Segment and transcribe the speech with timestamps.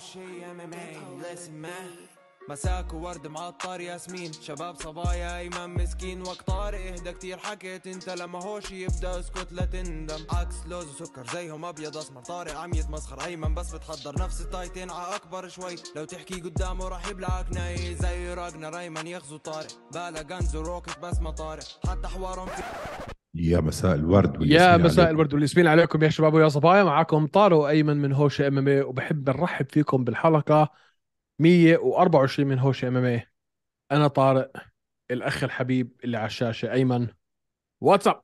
[0.00, 0.96] شي ام ام اي
[2.48, 4.32] مساك وورد معطر ياسمين.
[4.32, 6.22] شباب صبايا ايمن مسكين.
[6.22, 7.38] وقت طارق إهدى كتير.
[7.38, 10.26] حكيت أنت لما هوش يبدأ اسكت لا تندم.
[10.30, 12.22] عكس لوز وسكر زيهم أبيض أسمر.
[12.22, 13.24] طارق عم يتمسخر.
[13.24, 14.90] أيمن بس بتحضر نفس التايتين.
[14.90, 15.76] ع أكبر شوي.
[15.96, 17.94] لو تحكي قدامه راح يبلعك ناي.
[17.94, 19.92] زي راجنا ريمان يغزو طارق.
[19.92, 21.64] بالا غنز وروكت بس ما طارق.
[21.88, 22.62] حتى حوارهم في
[23.34, 25.14] يا مساء الورد يا مساء عليكم.
[25.14, 26.84] الورد والياسمين عليكم يا شباب ويا صبايا.
[26.84, 30.70] معكم طارق أيمن من هوشه MMA وبحب نرحب فيكم بالحلقة
[31.38, 33.26] 124 من هوشه MMA
[33.92, 34.52] أنا طارق
[35.10, 37.08] الأخ الحبيب اللي على الشاشة أيمن.
[37.80, 38.22] what's up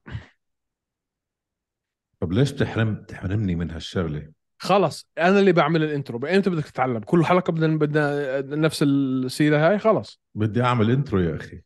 [2.20, 6.26] طب ليش تحرم تحرمني من هالشغلة؟ خلص أنا اللي بعمل ال intro.
[6.26, 10.20] إمتى بدك تتعلم؟ كل حلقة بدنا بدنا نفس السيرة هاي خلص.
[10.34, 11.62] بدي أعمل intro يا أخي.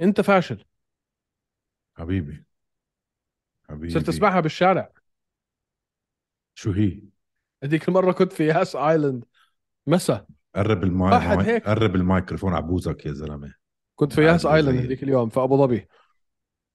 [0.00, 0.64] أنت فاشل.
[1.96, 2.44] حبيبي.
[3.70, 3.90] حبيبي.
[3.90, 4.90] صرت أسمعها بالشارع.
[6.54, 7.02] شو هي؟
[7.64, 9.24] هذيك المرة كنت في ياس آيلاند.
[9.86, 10.26] مسا.
[10.54, 11.66] قرب الماي واحد الماي- هيك.
[11.68, 13.54] قرب الميكروفون عبوزك يا زلمة.
[13.96, 15.88] كنت في ياس آيلاند هذيك اليوم في أبو ظبي.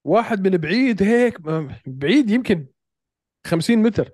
[0.03, 1.41] واحد من بعيد هيك
[1.85, 2.67] بعيد يمكن
[3.47, 4.11] 50 متر.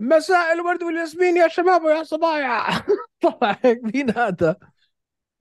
[0.00, 2.62] مساء الورد والياسمين يا شباب ويا صبايا.
[3.22, 4.56] طلع هيك مين هذا؟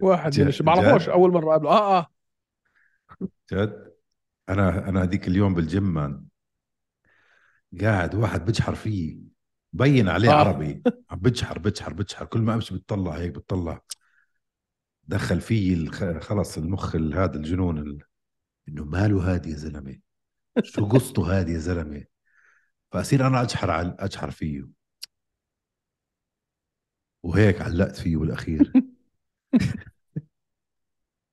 [0.01, 2.07] واحد من الش- بعرفوش؟ أول مرة قابله آه آه.
[3.51, 3.94] جد؟
[4.49, 6.25] أنا أنا هذيك اليوم بالجيم مان
[7.81, 9.19] قاعد واحد بجحر فيي
[9.73, 10.33] بين عليه آه.
[10.33, 13.81] عربي عم بجحر بجحر بجحر كل ما أمشي بتطلع هيك بتطلع.
[15.07, 17.99] دخل فيي خلص المخ ال- هذا الجنون ال...
[18.67, 19.99] إنه ماله هادي يا زلمة؟
[20.63, 22.03] شو قصته هادي يا زلمة؟
[22.91, 24.67] فأصير أنا أجحر على أجحر فيه.
[27.23, 28.71] وهيك علقت فيه بالأخير.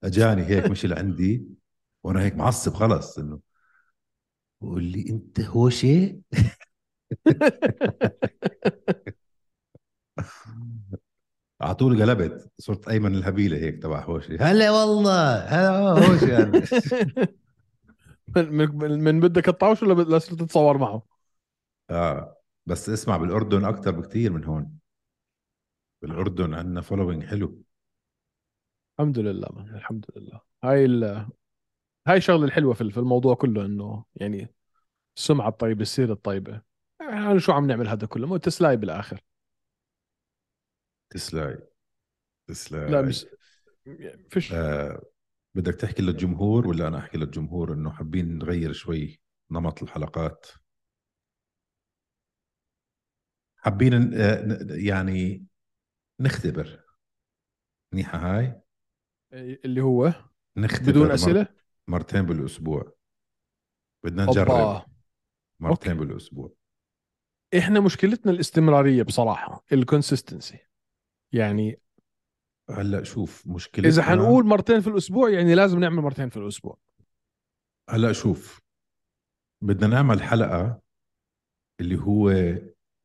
[0.04, 1.61] أجاني هيك مشي لعندي.
[2.04, 3.40] وأنا هيك معصب خلص انه
[4.60, 6.16] بقول لي انت هوشي
[11.60, 16.62] على طول قلبت صرت ايمن الهبيلة هيك تبع هوشي هلا والله هلا هوشي أنا.
[18.36, 21.02] من, من, من بدك الطاوش ولا بد- صرت تتصور معه؟
[21.90, 22.36] آه
[22.66, 24.78] بس اسمع بالأردن أكثر بكثير من هون
[26.02, 27.62] بالأردن عندنا following حلو
[28.98, 29.74] الحمد لله من.
[29.74, 30.84] الحمد لله هاي
[32.06, 34.54] هاي الشغله الحلوة في في الموضوع كله إنه يعني
[35.16, 36.62] السمعة الطيبة السيرة الطيبة.
[37.00, 39.20] يعني شو عم نعمل هذا كله؟ مو تسلاي بالآخر.
[41.10, 41.58] تسلاي.
[42.46, 42.90] تسلاي.
[42.90, 43.26] لا بس
[44.30, 44.52] فيش.
[44.52, 45.02] آه
[45.54, 49.20] بدك تحكي للجمهور ولا أنا أحكي للجمهور إنه حابين نغير شوي
[49.50, 50.46] نمط الحلقات؟
[53.56, 55.44] حابين آه، يعني
[56.20, 56.84] نختبر.
[57.92, 58.62] منيحة هاي؟
[59.32, 60.12] اللي هو
[60.56, 62.92] نختبر بدون أسئلة؟ مرتين بالأسبوع.
[64.04, 64.50] بدنا نجرب.
[64.50, 64.86] أوبا.
[65.60, 66.04] مرتين okay.
[66.06, 66.52] بالأسبوع.
[67.58, 70.58] إحنا مشكلتنا الاستمرارية بصراحة ال consistency
[71.32, 71.80] يعني
[72.70, 76.78] هلأ شوف مشكلتنا إذا حنقول مرتين في الأسبوع يعني لازم نعمل مرتين في الأسبوع.
[77.90, 78.60] هلأ شوف
[79.62, 80.80] بدنا نعمل حلقة
[81.80, 82.30] اللي هو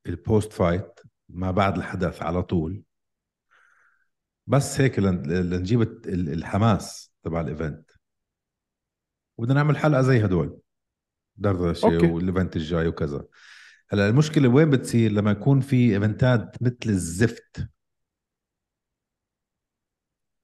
[0.07, 0.99] ال post fight
[1.29, 2.83] ما بعد الحدث على طول.
[4.47, 7.86] بس هيك لن- لنجيب الحماس تبع ال event
[9.37, 10.59] وبدنا نعمل حلقة زي هدول.
[11.45, 12.11] okay.
[12.11, 13.25] وال event الجاي وكذا.
[13.89, 17.69] هلا المشكلة وين بتصير لما يكون في event ات مثل الزفت؟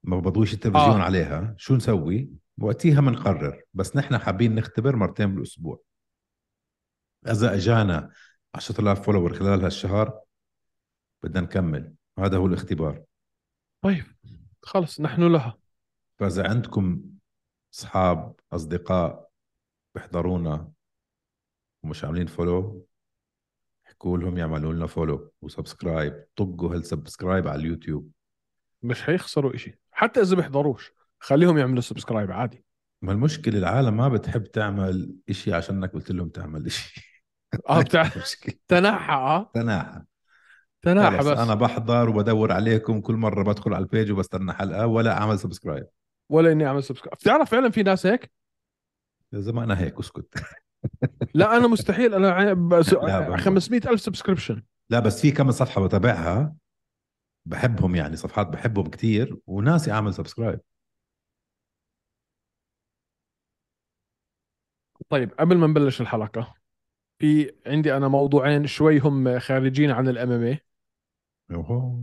[0.02, 1.04] ما بضويش التلفزيون آه.
[1.04, 1.54] عليها.
[1.58, 5.82] شو نسوي؟ وقتها بنقرر بس نحن حابين نختبر مرتين بالأسبوع.
[7.26, 8.10] إذا إجانا
[8.54, 10.20] 10000 follower خلال هالشهر
[11.22, 11.94] بدنا نكمل.
[12.18, 13.04] هذا هو الاختبار.
[13.82, 14.04] طيب
[14.62, 15.58] خلص نحن لها.
[16.18, 17.13] فإذا عندكم
[17.74, 19.30] اصحاب أصدقاء
[19.94, 20.72] بيحضرونا
[21.82, 22.86] ومش عاملين follow
[23.86, 26.26] احكوا لهم يعملوا لنا follow و subscribe.
[26.36, 28.10] طقوا هال subscribe على اليوتيوب.
[28.82, 29.78] مش حيخسروا إشي.
[29.92, 32.64] حتى إذا بيحضروش خليهم يعملوا subscribe عادي.
[33.02, 37.00] ما المشكلة العالم ما بتحب تعمل إشي عشانك قلت لهم تعمل إشي.
[37.68, 37.84] آه
[38.22, 38.54] مشكلة.
[38.68, 39.50] تنحى آه.
[40.82, 41.38] تناحى خلص بس.
[41.38, 45.86] أنا بحضر وبدور عليكم كل مرة بدخل على ال page وبستنى حلقة ولا أعمل subscribe.
[46.28, 48.30] ولا إني أعمل subscribe بتعرف فعلا في ناس هيك؟
[49.34, 50.34] أنا هيك أسكت.
[51.34, 52.14] لا أنا مستحيل.
[52.14, 53.40] أنا بس لا، بمزح.
[53.44, 56.56] 500 ألف subscription لا بس في كم صفحة بتابعها.
[57.46, 60.60] بحبهم يعني صفحات بحبهم كتير وناسي أعمل subscribe
[65.08, 66.54] طيب قبل ما نبلش الحلقة
[67.18, 70.58] في عندي أنا موضوعين شوي هم خارجين عن ال MMA
[71.50, 71.98] أوهو.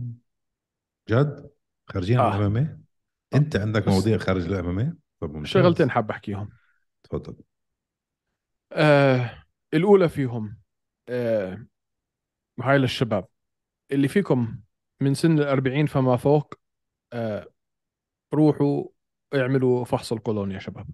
[1.10, 1.50] جد؟
[1.86, 2.32] خارجين آه.
[2.32, 2.81] عن ال MMA
[3.34, 5.44] أنت عندك بس- مواضيع خارج ال MMA طب.
[5.44, 6.48] شغلتين حاب أحكيهم.
[7.04, 7.36] تفضل.
[8.72, 9.44] آه
[9.74, 10.58] الأولى فيهم
[11.08, 11.66] آه
[12.60, 13.28] هاي للشباب.
[13.92, 14.60] اللي فيكم
[15.00, 16.54] من سن الأربعين فما فوق
[17.12, 17.48] آه
[18.34, 18.84] روحوا
[19.34, 20.88] اعملوا فحص القولون يا شباب.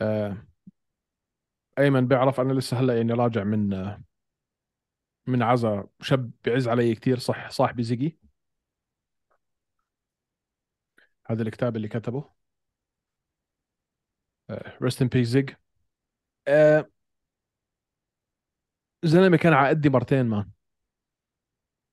[0.00, 0.36] آه
[1.78, 4.02] ايمن بيعرف أنا لسه هلأ يعني راجع من آه
[5.26, 8.18] من عزا شاب بيعز علي كثير صح صاحبي زيجي
[11.30, 12.30] هذا الكتاب اللي كتبه.
[14.82, 15.50] ريست ان بيس زيج
[19.04, 20.50] زلمة كان على قدي مرتين مان.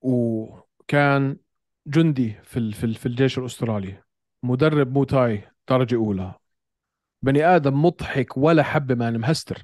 [0.01, 1.37] وكان
[1.87, 4.03] جندي في في في الجيش الأسترالي.
[4.43, 6.33] مدرب موتاي درجة أولى.
[7.21, 9.63] بني آدم مضحك ولا حبة مان مهستر.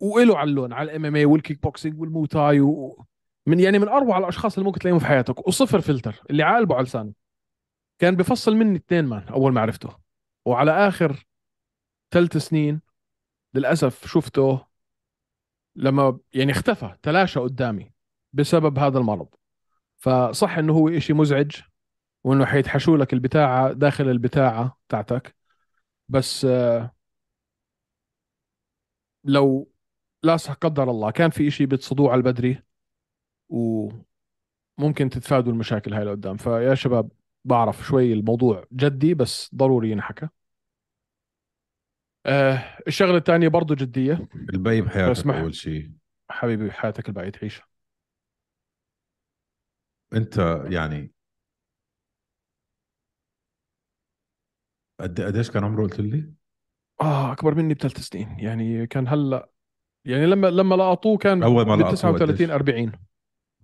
[0.00, 3.06] وإله على اللون على الام ام اي والكيك بوكسينج والموتاي و...
[3.46, 5.48] من يعني من أروع الأشخاص اللي ممكن تلاقيهم في حياتك.
[5.48, 7.12] وصفر فلتر اللي على قلبه على لسانه.
[8.00, 9.96] كان بفصل مني اثنين مان أول ما عرفته.
[10.44, 11.26] وعلى آخر
[12.10, 12.80] ثلاث سنين
[13.54, 14.66] للأسف شفته
[15.76, 17.92] لما يعني اختفى تلاشى قدامي
[18.32, 19.28] بسبب هذا المرض.
[19.98, 21.52] فصح إنه هو إشي مزعج
[22.24, 25.36] وإنه حيتحشوا لك البتاعة داخل البتاعة تاعتك
[26.08, 26.94] بس آه،
[29.24, 29.72] لو
[30.22, 32.62] لا قدر الله كان في إشي بتصدوه على البدري
[33.48, 36.36] وممكن تتفادوا المشاكل هاي لقدام.
[36.36, 37.10] فيا شباب
[37.44, 40.28] بعرف شوي الموضوع جدي بس ضروري ينحكى.
[42.26, 44.28] آه الشغلة الثانية برضو جدية.
[44.34, 45.36] البي بحياتك اسمح.
[45.36, 45.90] أول شيء
[46.30, 47.62] حبيبي حياتك الباقي تعيش.
[50.14, 51.12] أنت يعني
[55.00, 56.32] قد قديش كان عمره قلت لي؟
[57.00, 58.36] آه أكبر مني بثلاث سنين.
[58.38, 59.50] يعني كان هلأ
[60.04, 62.92] يعني لما لما لقطوه كان أول ما لقطوه 39 قديش؟ 40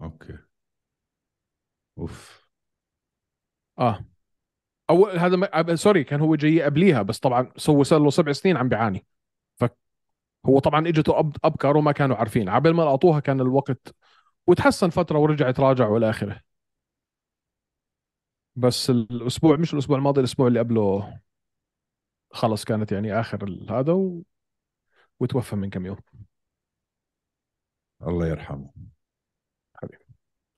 [0.01, 0.39] okay.
[1.99, 2.46] أوف.
[3.79, 4.05] آه.
[4.91, 5.75] أول هذا ما...
[5.77, 9.07] sorry كان هو جاي قبليها بس طبعا سوى صار له سبع سنين عم بيعاني.
[9.57, 11.37] فهو طبعا إجته أب...
[11.45, 12.49] ابكر وما كانوا عارفين.
[12.49, 13.95] عبال ما لقطوها كان الوقت
[14.47, 16.41] وتحسن فترة ورجع تراجع والى آخره.
[18.57, 21.19] بس الأسبوع مش الأسبوع الماضي الأسبوع اللي قبله
[22.31, 24.23] خلص كانت يعني آخر هذا و...
[25.21, 25.99] وتوفى من كم يوم.
[28.03, 28.71] الله يرحمه.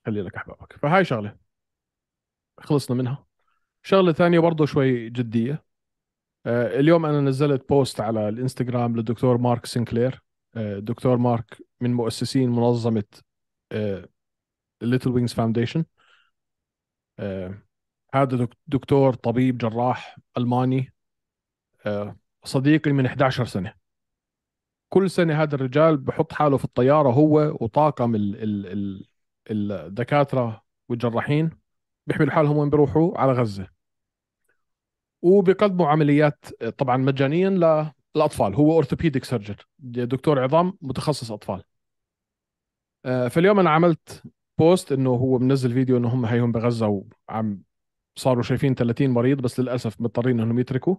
[0.05, 0.73] خلي لك أحبابك.
[0.77, 1.48] فهاي شغلة.
[2.61, 3.25] خلصنا منها.
[3.83, 5.63] شغلة ثانية برضه شوي جدية.
[6.45, 10.21] آه، اليوم أنا نزلت post على الإنستغرام للدكتور مارك سينكلير.
[10.55, 13.03] آه، الدكتور مارك من مؤسسين منظمة
[14.81, 15.85] Little Wings Foundation
[18.13, 20.93] هذا دك- دكتور طبيب جراح ألماني.
[21.85, 23.73] آه، صديقي من 11 سنة.
[24.89, 29.05] كل سنة هذا الرجال بحط حاله في الطيارة هو وطاقم ال ال
[29.51, 31.58] ال الدكاترة والجراحين.
[32.09, 33.67] بيحملوا حالهم وين بيروحوا؟ على غزة.
[35.21, 36.45] وبيقدموا عمليات
[36.77, 37.49] طبعا مجانيا
[38.15, 41.63] للاطفال هو orthopedic surgeon دكتور عظام متخصص أطفال.
[43.05, 44.23] آه، فاليوم أنا عملت
[44.57, 47.63] post إنه هو منزل فيديو إنه هم هيهم بغزة وعم
[48.15, 50.95] صاروا شايفين 30 مريض بس للأسف مضطرين إنهم يتركوا.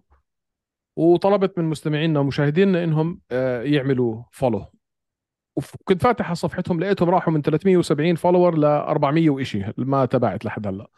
[0.97, 4.67] وطلبت من مستمعينا ومشاهدينا إنهم آه، يعملوا follow
[5.57, 10.67] وكنت فاتح على صفحتهم لقيتهم راحوا من 370 follower ل 400 وإشي ما تابعت لحد
[10.67, 10.91] هلا.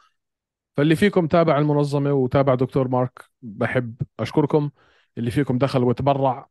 [0.77, 4.71] فاللي فيكم تابع المنظمة وتابع دكتور مارك بحب أشكركم.
[5.19, 6.49] اللي فيكم دخل وتبرع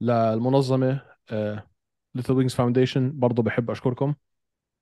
[0.00, 1.02] للمنظمة
[2.14, 4.14] Little Wings Foundation برضه بحب أشكركم.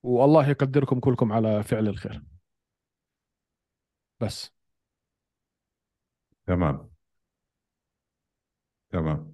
[0.02, 2.22] والله يقدركم كلكم على فعل الخير.
[4.20, 4.52] بس.
[6.46, 6.90] تمام.
[8.90, 9.31] تمام.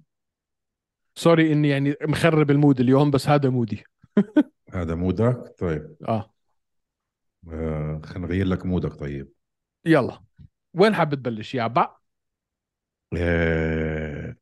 [1.19, 3.83] sorry إني يعني مخرب ال mood اليوم بس هذا mood ي.
[4.73, 5.95] هذا mood ك؟ طيب.
[6.07, 6.33] آه.
[7.51, 9.29] آه خلينا نغير لك mood ك طيب.
[9.85, 10.19] يلا.
[10.73, 11.95] وين حابب تبلش؟ يا بع
[13.17, 14.35] آه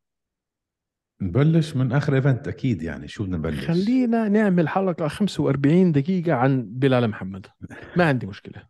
[1.21, 6.65] نبلش من آخر event أكيد يعني شو بدنا نبلش؟ خلينا نعمل حلقة 45 دقيقة عن
[6.69, 7.45] بلال محمد.
[7.95, 8.67] ما عندي مشكلة.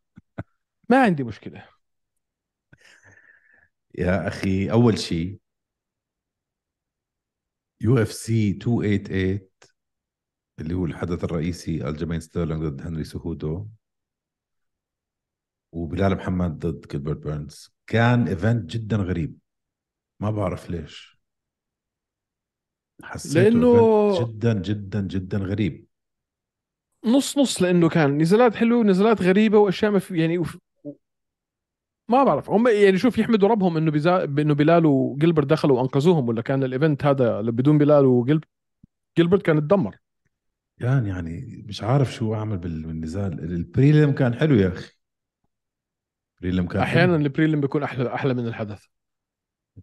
[0.89, 1.63] ما عندي مشكلة.
[3.97, 5.39] يا أخي أول شيء
[7.81, 9.39] UFC 288
[10.59, 13.67] اللي هو الحدث الرئيسي الجيمين ستيرلينج ضد هنري سهودو
[15.73, 17.73] وبلال محمد ضد جيلبرت بيرنز.
[17.87, 19.37] كان event جدا غريب.
[20.21, 21.17] ما بعرف ليش.
[23.03, 25.87] حسيته لأنه- جدا جدا جدا غريب.
[27.05, 30.43] نص نص لأنه كان نزالات حلوة ونزالات غريبة وأشياء ما في يعني.
[32.09, 32.49] ما بعرف.
[32.49, 34.23] هم يعني شوف يحمدوا ربهم إنه بزا...
[34.23, 38.49] إنه بلال وجيلبرت دخلوا وأنقذوهم ولا كان ال event هذا بدون بلال وجيلبرت
[39.17, 39.95] جيلبرت كان اتدمر.
[40.79, 43.39] كان يعني مش عارف شو أعمل بال- بالنزال.
[43.39, 44.91] ال prelim كان حلو يا أخي.
[46.41, 47.25] prelim كان أحيانا حلو.
[47.25, 48.85] ال prelim بيكون أحلى أحلى من الحدث.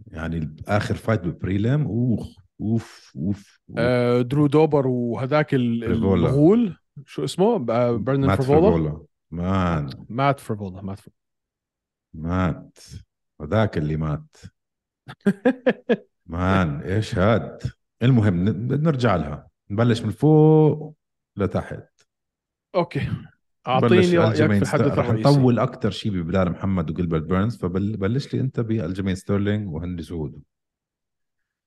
[0.06, 3.76] يعني آخر fight بال prelim اوف أوف أوف, أوف.
[3.78, 6.28] آه درو دوبر وهذاك ال- ريفولا.
[6.28, 6.76] الغول.
[7.06, 9.90] شو اسمه؟ ب- برندن مات فرفولا فرفولا man.
[10.08, 11.23] مات فرفولا مات فرفولا
[12.14, 12.78] مات.
[13.40, 14.36] هذاك اللي مات.
[16.26, 17.62] man إيش هاد؟
[18.02, 19.48] المهم نرجع لها.
[19.70, 20.96] نبلش من فوق
[21.36, 21.88] لتحت.
[22.74, 23.10] okay.
[23.66, 28.60] أعطيني رأيك في الحدث رح نطول أكثر شيء ببلال محمد وجلبرت بيرنز فبلش لي أنت
[28.60, 30.42] بالجيمين ستيرلينج وهنري سهودو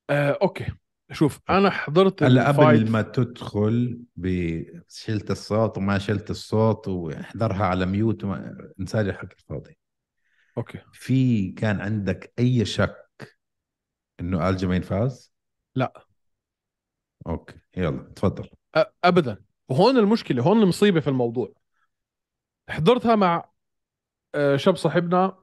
[0.10, 0.66] آه، okay.
[1.12, 8.24] شوف أنا حضرت هلأ قبل ما تدخل بشلت الصوت وما شلت الصوت واحضرها على mute
[8.24, 9.78] وما انسى لي الحكي الفاضي.
[10.58, 13.38] okay في كان عندك أي شك
[14.20, 15.34] إنه الجيمين فاز؟
[15.76, 16.08] لا.
[17.28, 19.38] okay يلا تفضل أ- ابدا
[19.70, 21.54] وهون المشكلة هون المصيبة في الموضوع
[22.70, 23.50] حضرتها مع
[24.36, 25.38] آه، شاب صاحبنا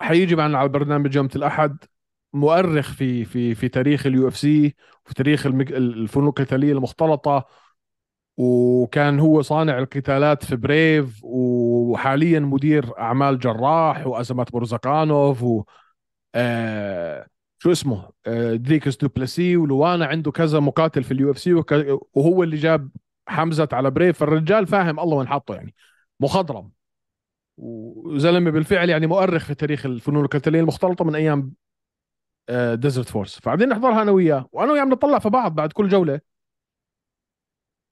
[0.00, 1.84] حيجي معنا على البرنامج يوم الأحد
[2.32, 4.74] مؤرخ في في في تاريخ ال UFC
[5.06, 5.46] وفي تاريخ.
[5.46, 7.46] الفنون القتالية المختلطة
[8.36, 15.64] وكان هو صانع القتالات في Brave وحاليا مدير أعمال جراح وازمات مورزاقانوف و
[16.34, 17.26] آه
[17.58, 21.52] شو اسمه آه دريكس دوبلسي ولوانا عنده كذا مقاتل في ال UFC.
[22.14, 22.90] وهو اللي جاب
[23.26, 24.18] حمزة على Brave.
[24.18, 25.74] فالرجال فاهم الله وين حاطه يعني
[26.20, 26.70] مخضرم.
[27.56, 31.52] وزلمة بالفعل يعني مؤرخ في تاريخ الفنون القتالية المختلطة من أيام
[32.74, 36.33] Desert Force فقاعدين نحضرها أنا وياه وأنا وياه بنطلع في بعض بعد كل جولة.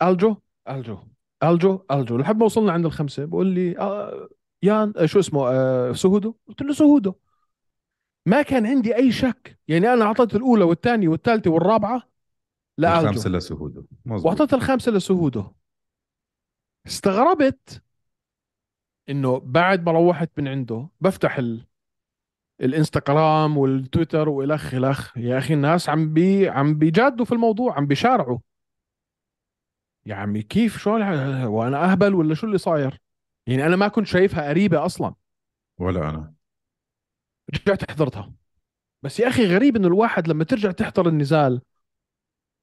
[0.02, 0.36] ألجو؟
[0.68, 0.98] ألجو.
[1.42, 2.16] ألجو؟ ألجو.
[2.16, 4.28] لحد ما وصلنا عند الخمسة بقول لي آه
[4.62, 7.14] يان آه شو اسمه آه سهودو؟ قلت له سهودو.
[8.26, 9.58] ما كان عندي أي شك.
[9.68, 12.02] يعني أنا أعطيت الأولى والثانية والثالثة والرابعة
[12.78, 14.26] الخامسه لالجو لسهوده مظبوط.
[14.26, 15.44] وأعطيت الخامسه لسهودو.
[16.86, 17.82] استغربت
[19.08, 21.66] إنه بعد ما روحت من عنده بفتح ال...
[22.60, 25.16] الإنستغرام والتويتر وإلخ إلخ.
[25.16, 28.38] يا أخي الناس عم بي عم بيجادوا في الموضوع عم بيشارعوا.
[30.06, 30.90] يا عمي كيف شو
[31.46, 33.00] وأنا اهبل ولا شو اللي صاير؟
[33.46, 35.14] يعني أنا ما كنت شايفها قريبة أصلا.
[35.78, 36.34] ولا أنا.
[37.54, 38.32] رجعت حضرتها
[39.02, 41.60] بس يا أخي غريب إنه الواحد لما ترجع تحضر النزال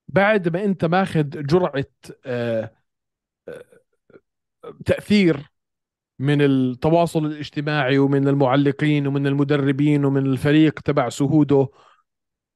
[0.07, 1.85] بعد ما أنت ماخذ جرعة
[2.25, 2.71] آه،
[3.47, 3.65] آه،
[4.85, 5.51] تأثير
[6.19, 11.67] من التواصل الاجتماعي ومن المعلقين ومن المدربين ومن الفريق تبع سهودو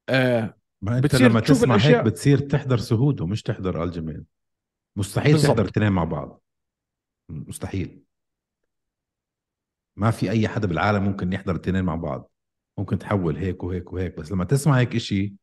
[0.10, 4.26] آه ما أنت لما تسمع هيك بتصير تحضر سهوده مش تحضر الجيمين
[4.96, 5.52] مستحيل بالضبط.
[5.52, 6.42] تحضر الاثنين مع بعض.
[7.30, 8.04] مستحيل.
[9.96, 12.32] ما في أي حدا بالعالم ممكن يحضر الاثنين مع بعض.
[12.78, 15.34] ممكن تحول هيك وهيك وهيك بس لما تسمع هيك إشي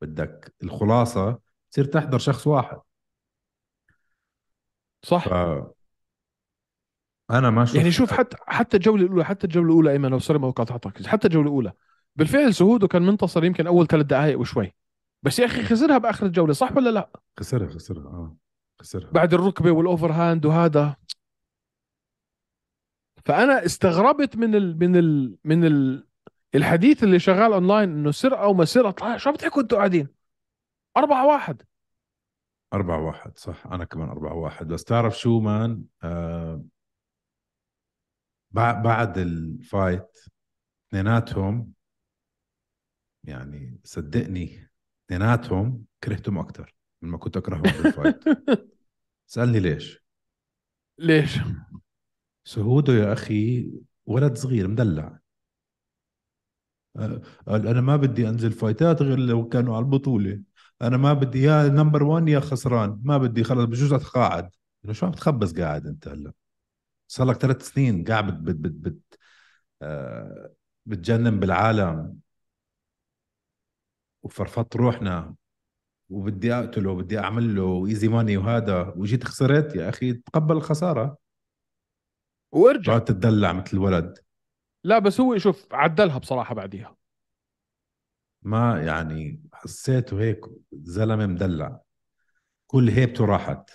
[0.00, 1.38] بدك الخلاصة
[1.70, 2.80] تصير تحضر شخص واحد.
[5.02, 5.28] صح.
[5.28, 5.32] ف
[7.30, 10.38] أنا ما شفت يعني شوف حتى حتى الجولة الاولى حتى الجولة الأولى ايمن لو سوري
[10.38, 11.72] ما قاطعتك حتى الجولة الأولى.
[12.16, 14.74] بالفعل سهودو كان منتصر يمكن أول ثلاث دقائق وشوي.
[15.22, 18.36] بس يا أخي خسرها بآخر الجولة صح ولا لا؟ خسرها خسرها آه.
[18.80, 19.10] خسرها.
[19.10, 20.96] بعد الركبة وال overhand وهذا.
[23.24, 26.06] فأنا استغربت من ال من ال من ال
[26.54, 29.16] الحديث اللي شغال اونلاين إنه سرقة وما سرقة.
[29.16, 30.08] شو بتحكوا أنتوا قاعدين؟
[30.96, 31.62] أربعة واحد.
[32.74, 33.66] أربعة واحد صح.
[33.66, 34.68] أنا كمان أربعة واحد.
[34.68, 36.64] بس تعرف شو man؟ آه
[38.54, 40.18] بع- بعد ال fight
[40.88, 41.72] اثنيناتهم
[43.24, 44.70] يعني صدقني
[45.06, 48.24] اثنيناتهم كرهتهم أكتر من ما كنت أكرههم بال fight.
[49.30, 50.04] سألني ليش؟
[50.98, 51.38] ليش؟
[52.44, 53.70] سهودو يا أخي
[54.06, 55.18] ولد صغير مدلع.
[57.46, 60.42] قال أنا ما بدي أنزل fight ات غير لو كانوا على البطولة.
[60.82, 63.00] أنا ما بدي يا number 1 يا خسران.
[63.04, 64.50] ما بدي خلص بجوز أتقاعد
[64.90, 66.32] شو عم تخبص قاعد أنت هلا؟
[67.08, 69.18] صار لك ثلاث سنين قاعد بت بت بت بت
[69.82, 70.54] آه
[70.86, 72.20] بتجنن بالعالم.
[74.22, 75.34] وفرفضت روحنا.
[76.10, 78.94] وبدي أقتله وبدي أعمل له ايزي ماني وهذا.
[78.96, 81.18] وجيت خسرت يا أخي تقبل الخسارة.
[82.52, 82.98] وارجع.
[82.98, 84.18] تدلع مثل الولد.
[84.84, 86.96] لا بس هو شوف عدلها بصراحة بعديها.
[88.42, 90.40] ما يعني حسيته هيك
[90.72, 91.80] زلمة مدلع.
[92.66, 93.70] كل هيبته راحت.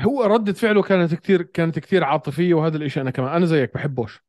[0.00, 4.22] هو ردة فعله كانت كثير كانت كثير عاطفية وهذا الإشي أنا كمان أنا زيك بحبوش.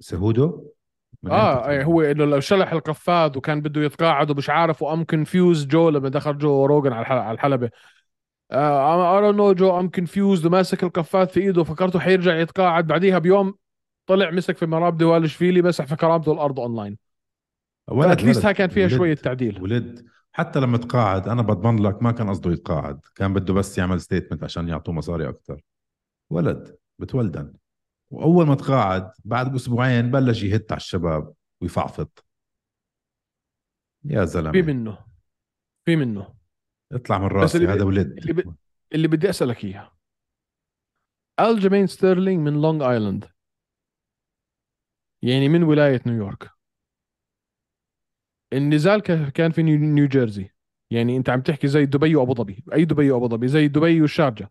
[0.00, 0.72] سهودو؟
[1.30, 5.66] آه أي؟ هو إنه لو شلح القفاز وكان بده يتقاعد ومش عارف و I'm confused
[5.66, 7.70] Joe لما دخل Joe Rogan على الحلقة على الحلبة
[8.50, 13.18] آه I don't know Joe I'm confused وماسك القفاز في إيده فكرته حيرجع يتقاعد بعديها
[13.18, 13.54] بيوم
[14.06, 16.98] طلع مسك في مراب دوالشفيلي مسح في كرامته الأرض اونلاين
[17.90, 18.46] ولد اتليست.
[18.46, 18.96] هاي كان فيها ولد.
[18.96, 23.54] شوية تعديل ولد حتى لما تقاعد أنا بضمن لك ما كان قصده يتقاعد كان بده
[23.54, 25.60] بس يعمل ستيتمنت عشان يعطوه مصاري أكثر
[26.30, 27.52] ولد بتولدن
[28.12, 32.24] وأول ما تقاعد بعد أسبوعين بلش يهت على الشباب ويفعفط.
[34.04, 34.98] يا في زلمه منه.
[35.84, 36.34] في منه.
[36.92, 38.54] اطلع من راسي اللي- هذا ولد اللي ب-
[38.92, 39.96] اللي بدي أسألك إياها.
[41.40, 43.30] الجيمين ستيرلينج من لونج آيلاند.
[45.22, 46.50] يعني من ولاية نيويورك.
[48.52, 49.00] النزال
[49.32, 50.50] كان في نيو جيرسي
[50.90, 52.64] يعني أنت عم تحكي زي دبي وأبو ظبي.
[52.72, 53.48] أي دبي وأبو ظبي.
[53.48, 54.50] زي دبي والشارجة.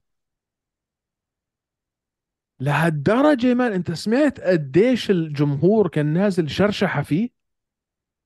[2.61, 7.29] لهالدرجة man انت سمعت قديش الجمهور كان نازل شرشحه فيه؟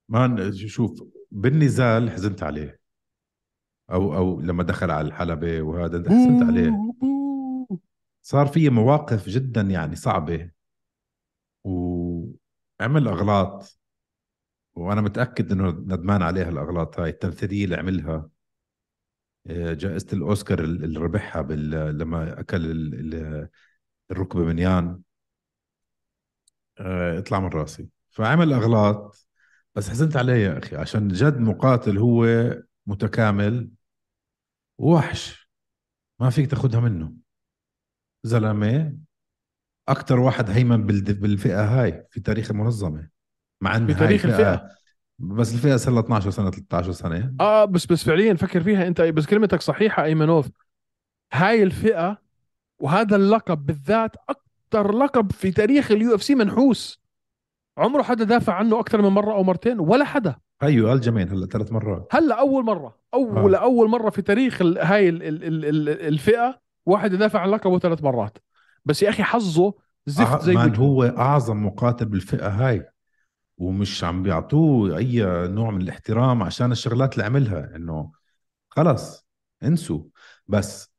[0.09, 2.79] man شوف بالنزال حزنت عليه.
[3.91, 6.71] أو أو لما دخل على الحلبة وهذا انت حزنت عليه.
[8.21, 10.51] صار في مواقف جدا يعني صعبة.
[11.63, 13.79] وعمل أغلاط.
[14.73, 18.29] وأنا متأكد إنه ندمان عليها الأغلاط هاي التمثيلية اللي عملها.
[19.47, 21.97] آه، جائزة الأوسكار اللي ربحها بال...
[21.97, 23.49] لما أكل ال...
[24.11, 24.15] ال...
[24.15, 25.01] الركبة من يان
[26.79, 27.89] آه، اطلع من راسي.
[28.09, 29.27] فعمل أغلاط.
[29.75, 32.25] بس حزنت عليه يا أخي عشان جد مقاتل هو
[32.87, 33.69] متكامل.
[34.77, 35.49] وحش
[36.19, 37.13] ما فيك تاخدها منه.
[38.23, 38.97] زلمة
[39.89, 43.09] أكثر واحد هيمن بال- بالفئة هاي في تاريخ المنظمة.
[43.61, 44.69] مع ان في تاريخ الفئة الفئة.
[45.19, 47.35] بس الفئة صار لها 12 سنة 13 سنة.
[47.39, 49.01] آه بس بس فعليا فكر فيها أنت.
[49.01, 50.49] بس كلمتك صحيحة أيمنوف.
[51.33, 52.24] هاي الفئة
[52.79, 57.01] وهذا اللقب بالذات أكثر لقب في تاريخ ال UFC منحوس
[57.77, 61.71] عمره حدا دافع عنه أكثر من مرة أو مرتين ولا حدا هيو ألجمين هلا ثلاث
[61.71, 63.59] مرات هلا أول مرة أول آه.
[63.59, 63.63] آه.
[63.63, 67.79] أول مرة في تاريخ ال- هاي ال ال ال ال الفئة واحد يدافع عن لقبه
[67.79, 68.37] ثلاث مرات
[68.85, 69.73] بس يا أخي حظه
[70.05, 70.79] زفت زي أع- man وجهه.
[70.81, 72.89] هو أعظم مقاتل بالفئة هاي
[73.57, 78.11] ومش عم بيعطوه أي نوع من الاحترام عشان الشغلات اللي عملها إنه
[78.69, 79.27] خلص
[79.63, 80.03] انسوا
[80.47, 80.94] بس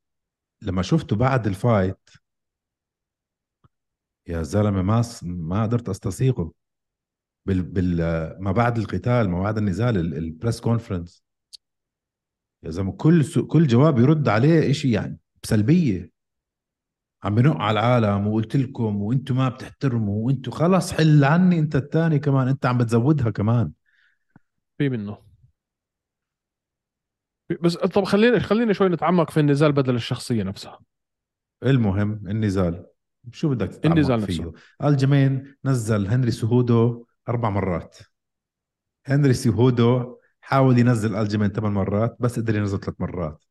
[0.62, 2.10] لما شفته بعد ال fight
[4.26, 6.52] يا زلمة ما ما قدرت أستسيغه.
[7.46, 7.96] بال بال
[8.42, 11.22] ما بعد القتال ما بعد النزال ال- البريس كونفرنس
[12.62, 16.10] يا زلمة كل كل جواب يرد عليه إشي يعني بسلبية.
[17.24, 22.18] عم بنق على العالم وقلت لكم وأنتم ما بتحترموا وأنتم خلص حل عني أنت الثاني
[22.18, 23.72] كمان أنت عم بتزودها كمان.
[24.78, 25.25] في منه.
[27.60, 30.80] بس طب خلينا خلينا شوي نتعمق في النزال بدل الشخصية نفسها.
[31.62, 32.86] المهم النزال.
[33.32, 34.52] شو بدك تتعمق النزال فيه؟ نفسه.
[34.84, 37.98] الجيمين نزل هنري سهودو أربع مرات.
[39.06, 43.44] هنري سهودو حاول ينزل الجيمين ثمان مرات بس قدر ينزل ثلاث مرات.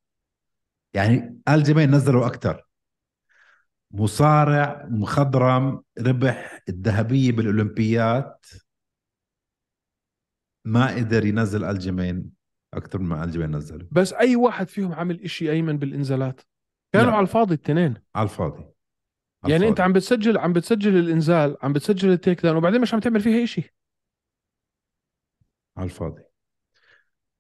[0.94, 2.66] يعني الجيمين نزلوا أكثر
[3.92, 8.46] مصارع مخضرم ربح الذهبية بالأولمبيات
[10.66, 12.35] ما قدر ينزل الجيمين
[12.76, 16.42] أكثر مما الجيمين نزله بس أي واحد فيهم عمل إشي أيمن بالإنزالات.
[16.94, 17.18] كانوا لا.
[17.18, 18.64] على الفاضي التنين على الفاضي.
[19.44, 19.82] على يعني أنت الفاضي.
[19.82, 23.44] عم بتسجل عم بتسجل الإنزال عم بتسجل ال take down وبعدين مش عم تعمل فيها
[23.44, 23.76] إشي.
[25.78, 26.24] على الفاضي.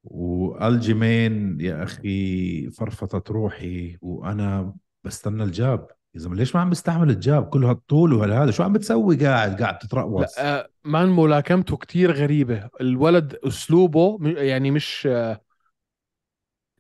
[0.04, 5.88] والجيمين يا أخي؟ فرفطت روحي وأنا بستنى ال jab.
[6.15, 9.62] يا زلمة ليش ما عم بستعمل ال jab؟ كل هالطول وهذا شو عم بتسوي قاعد؟
[9.62, 10.38] قاعد تترقص.
[10.38, 12.69] لا آه، man ملاكمته كتير غريبة.
[12.82, 15.41] الولد أسلوبه م- يعني مش آه،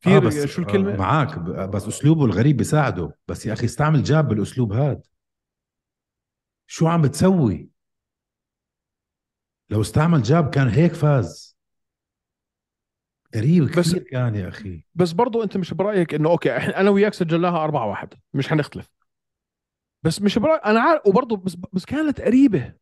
[0.01, 3.15] كثير آه بس شو آه معك ب- بس أسلوبه الغريب بيساعده.
[3.27, 5.01] بس يا أخي استعمل jab بالأسلوب هذا
[6.67, 7.69] شو عم بتسوي؟
[9.69, 11.55] لو استعمل jab كان هيك فاز.
[13.35, 14.85] غريب بس- كثير كان يا أخي.
[14.95, 18.89] بس برضو أنت مش برأيك إنه okay إحنا أنا وياك سجلناها أربعة واحد مش حنختلف.
[20.05, 22.73] بس مش برأيك أنا عارف وبرضو بس بس كانت قريبة.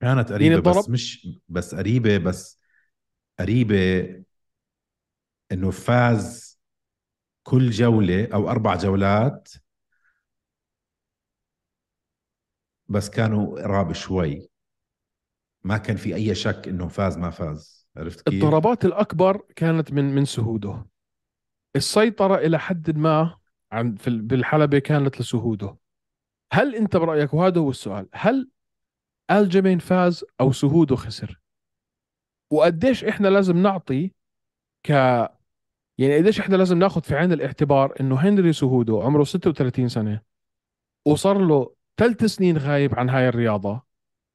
[0.00, 2.60] كانت قريبة ضرب- بس مش بس قريبة بس
[3.40, 3.76] قريبة
[5.52, 6.58] إنه فاز
[7.42, 9.48] كل جولة أو أربع جولات.
[12.88, 14.48] بس كانوا قراب شوي.
[15.64, 17.88] ما كان في أي شك إنه فاز ما فاز.
[17.96, 20.86] عرفت كيف؟ الضربات الأكبر كانت من من سهوده
[21.76, 23.38] السيطرة إلى حد ما
[23.72, 25.76] عن في ال- بالحلبة كانت لسهوده
[26.54, 28.48] هل أنت برأيك وهذا هو السؤال هل
[29.30, 31.40] الجيمين فاز أو سهوده خسر
[32.52, 34.10] وقديش إحنا لازم نعطي
[34.82, 34.90] ك
[35.98, 40.20] يعني قديش إحنا لازم ناخذ في عين الاعتبار إنه هنري سهودو عمره 36 سنة
[41.06, 43.82] وصار له ثلاث سنين غايب عن هاي الرياضة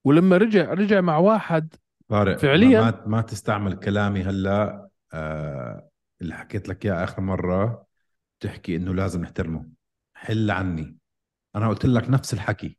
[0.06, 1.74] ولما رجع رجع مع واحد
[2.08, 2.82] طارق فعلياً.
[2.82, 5.90] ما, ما تستعمل كلامي هلأ آه
[6.22, 7.86] اللي حكيت لك إياه آخر مرة
[8.40, 9.70] تحكي إنه لازم نحترمه
[10.14, 10.98] حل عني
[11.56, 12.78] أنا قلت لك نفس الحكي.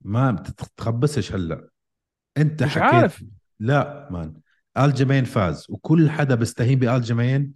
[0.00, 1.68] ما بتتخبصش هلأ.
[2.36, 3.24] أنت مش حكيت عارف.
[3.60, 4.40] لا man
[4.78, 7.54] الجيمين فاز وكل حدا بيستهين بالجيمين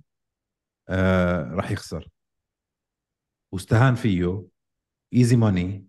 [0.89, 2.09] آه راح يخسر.
[3.53, 4.47] واستهان فيه.
[5.15, 5.87] easy money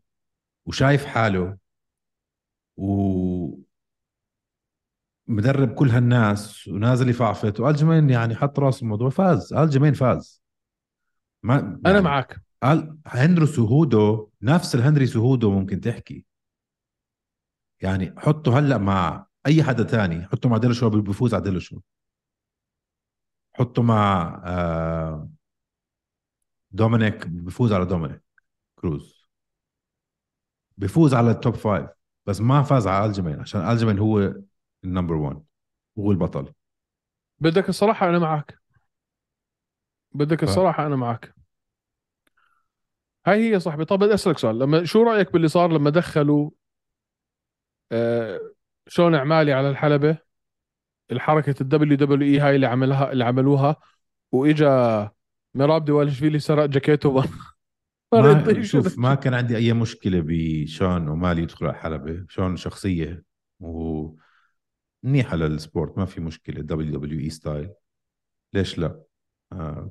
[0.65, 1.57] وشايف حاله.
[2.77, 3.63] و
[5.27, 6.67] مدرب كل هالناس.
[6.67, 9.53] ونازل يفعفط والجيمين يعني حط راسه الموضوع فاز.
[9.53, 10.43] الجيمين فاز.
[11.43, 12.41] ما أنا يعني معك.
[12.63, 16.25] قال هنري سهودو نفس الهنري سهودو ممكن تحكي.
[17.81, 21.79] يعني حطه هلأ مع أي حدا تاني حطه مع ديلاشو بيفوز على ديلاشو
[23.53, 25.29] حطه مع آه،
[26.71, 28.23] دومينيك بيفوز على دومينيك
[28.75, 29.27] كروز.
[30.77, 31.89] بيفوز على ال top five
[32.25, 34.33] بس ما فاز على ألجيمين عشان ألجيمين هو
[34.83, 35.43] ال number 1
[35.99, 36.53] هو البطل.
[37.39, 38.59] بدك الصراحة أنا معك.
[40.13, 41.42] بدك الصراحة أنا معك.
[43.27, 43.85] هاي هي صاحبي.
[43.85, 44.59] طب بدي أسألك سؤال.
[44.59, 46.49] لما شو رأيك باللي صار لما دخلوا
[47.91, 48.39] آه
[48.87, 50.17] شون أومالي على الحلبة؟
[51.11, 53.75] الحركة ال WWE هاي اللي عملها اللي عملوها
[54.31, 55.11] وإجا
[55.55, 57.23] ميراب دوالشفيلي سرق جاكيته
[58.13, 62.25] ما شوف ما كان عندي أي مشكلة بشون أومالي يدخل على الحلبة.
[62.29, 63.23] شون شخصية
[63.59, 64.09] و
[65.03, 66.61] منيحة لل sport ما في مشكلة.
[66.61, 67.69] دبليو دبليو اي ستايل
[68.53, 69.03] ليش لا؟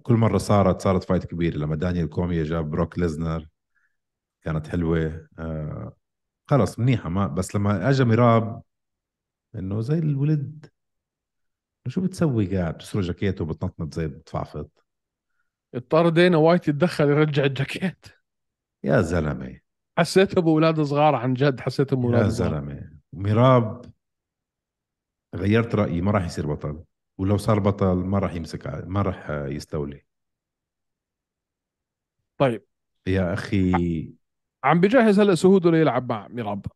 [0.02, 3.48] كل مرة صارت صارت fight كبيرة لما دانيال كورمييه جاب بروك ليزنر.
[4.42, 5.28] كانت حلوة.
[5.38, 5.96] آه
[6.46, 8.62] خلص منيحة ما بس لما اجى ميراب
[9.54, 10.66] إنه زي الولد
[11.88, 14.84] شو بتسوي قاعد؟ بتسرق جاكيته وبتنطنط زي بتفعفط.
[15.74, 18.06] اضطر دينا وايت يتدخل يرجع الجاكيت.
[18.84, 19.60] يا زلمة.
[19.98, 22.50] حسيته بأولاد صغار عن جد حسيته يا باولاد صغار.
[22.50, 22.90] زلمة.
[23.12, 23.92] ميراب
[25.34, 26.84] غيرت رأيي ما راح يصير بطل.
[27.18, 30.04] ولو صار بطل ما راح يمسك ما راح يستولي.
[32.38, 32.64] طيب.
[33.06, 34.14] يا أخي
[34.64, 36.66] عم بجهز هلا سهودو ليلعب مع ميراب.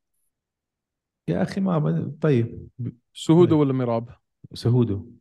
[1.28, 2.18] يا أخي ما ب...
[2.20, 2.68] طيب.
[3.12, 3.58] سهودو طيب.
[3.58, 4.16] ولا ميراب؟
[4.54, 5.12] سهودو.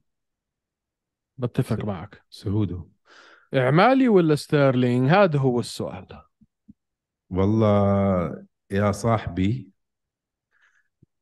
[1.37, 2.21] بتفق س- معك.
[2.29, 2.89] سهودو.
[3.53, 6.21] أومالي ولا ستيرلينج هذا هو السؤال.
[7.29, 9.69] والله يا صاحبي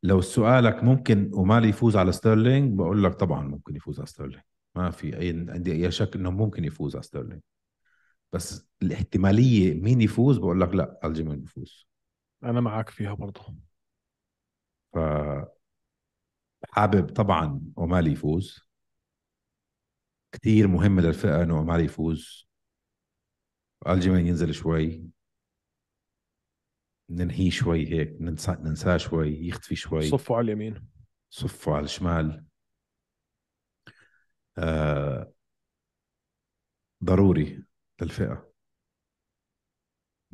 [0.04, 4.44] لو سؤالك ممكن أومالي يفوز على ستيرلينج بقول لك طبعا ممكن يفوز على ستيرلينج.
[4.76, 7.42] ما في أي عندي أي شك إنه ممكن يفوز على ستيرلينج.
[8.34, 11.88] بس الاحتمالية مين يفوز بقول لك لا الجيمين بيفوز.
[12.44, 13.56] أنا معك فيها برضه.
[14.94, 14.98] ف
[16.70, 18.70] حابب طبعا اومالي يفوز.
[20.32, 22.50] كثير مهم للفئة إنه اومالي يفوز.
[23.88, 25.13] الجيمين ينزل شوي.
[27.14, 30.02] ننهيه شوي هيك ننسى ننساه شوي يختفي شوي.
[30.02, 30.88] صفوا على اليمين.
[31.30, 32.46] صفوا على الشمال.
[34.58, 35.34] آه
[37.04, 37.64] ضروري
[38.02, 38.54] للفئة.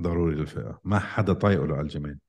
[0.01, 0.81] ضروري للفئة.
[0.83, 2.19] ما حدا طايقه لألجيمين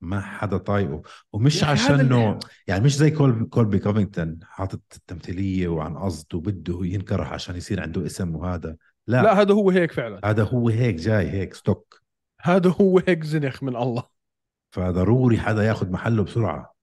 [0.00, 1.02] ما حدا طايقه.
[1.32, 7.56] ومش عشانه يعني مش زي كول كولبي كوفينغتون حاطط تمثيلية وعن قصد وبده ينكرح عشان
[7.56, 8.76] يصير عنده اسم وهذا.
[9.06, 10.20] لا, لا هذا هو هيك فعلا.
[10.24, 12.05] هذا هو هيك جاي هيك ستوك.
[12.40, 14.02] هذا هو هيك زنخ من الله.
[14.70, 16.74] فضروري حدا ياخذ محله بسرعة.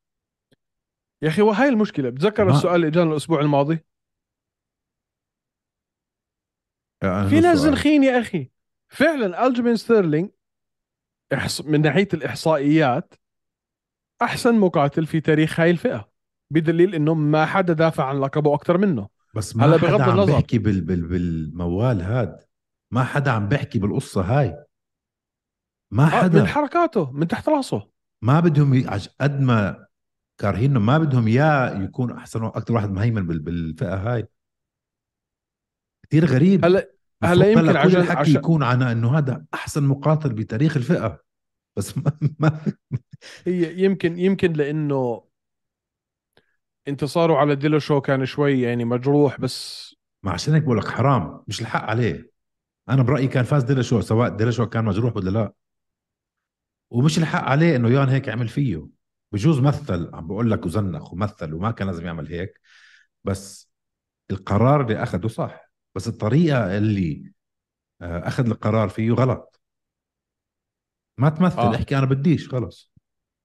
[1.21, 2.09] يا أخي وهاي المشكلة.
[2.09, 3.79] بتذكر ما- السؤال اللي اجانا الأسبوع الماضي؟
[7.01, 7.57] في ناس.
[7.57, 8.49] زنخين يا أخي.
[8.87, 10.29] فعلا الجيمين ستيرلينج
[11.33, 11.61] إحص...
[11.61, 13.13] من ناحية الإحصائيات
[14.21, 16.09] أحسن مقاتل في تاريخ هاي الفئة
[16.49, 19.09] بدليل إنه ما حدا دافع عن لقبه أكثر منه.
[19.35, 20.33] بس ما هلا حدا بغض عم النظر.
[20.33, 22.39] بيحكي بال بال بالموال هاد.
[22.91, 24.65] ما حدا عم بيحكي بالقصة هاي.
[25.93, 26.41] ما آه حدا.
[26.41, 27.87] من حركاته من تحت راسه.
[28.21, 28.87] ما بدهم
[29.21, 29.85] قد ما
[30.37, 33.39] كارهينه ما بدهم اياه يكون أحسن أكثر واحد مهيمن بال...
[33.39, 34.27] بالفئة هاي.
[36.03, 36.65] كثير غريب.
[36.65, 36.89] هلا
[37.23, 41.19] هلا يمكن كل عشان الحكي عشان يكون عن إنه هذا أحسن مقاتل بتاريخ الفئة.
[41.75, 42.59] بس ما, ما
[43.45, 45.23] هي يمكن يمكن لإنه
[46.87, 51.61] انتصاره على ديلاشو كان شوي يعني مجروح بس ما عشان هيك بقول لك حرام مش
[51.61, 52.31] الحق عليه.
[52.89, 55.53] أنا برأيي كان فاز ديلاشو سواء ديلاشو كان مجروح ولا لا.
[56.93, 58.87] ومش الحق عليه إنه يان هيك عمل فيه.
[59.31, 62.61] بجوز مثل عم بقول لك وزنخ ومثل وما كان لازم يعمل هيك
[63.23, 63.71] بس
[64.31, 65.71] القرار اللي اخذه صح.
[65.95, 67.33] بس الطريقة اللي
[68.01, 69.61] آه، أخذ القرار فيه غلط.
[71.17, 71.75] ما تمثل آه.
[71.75, 72.93] أحكي أنا بديش خلص.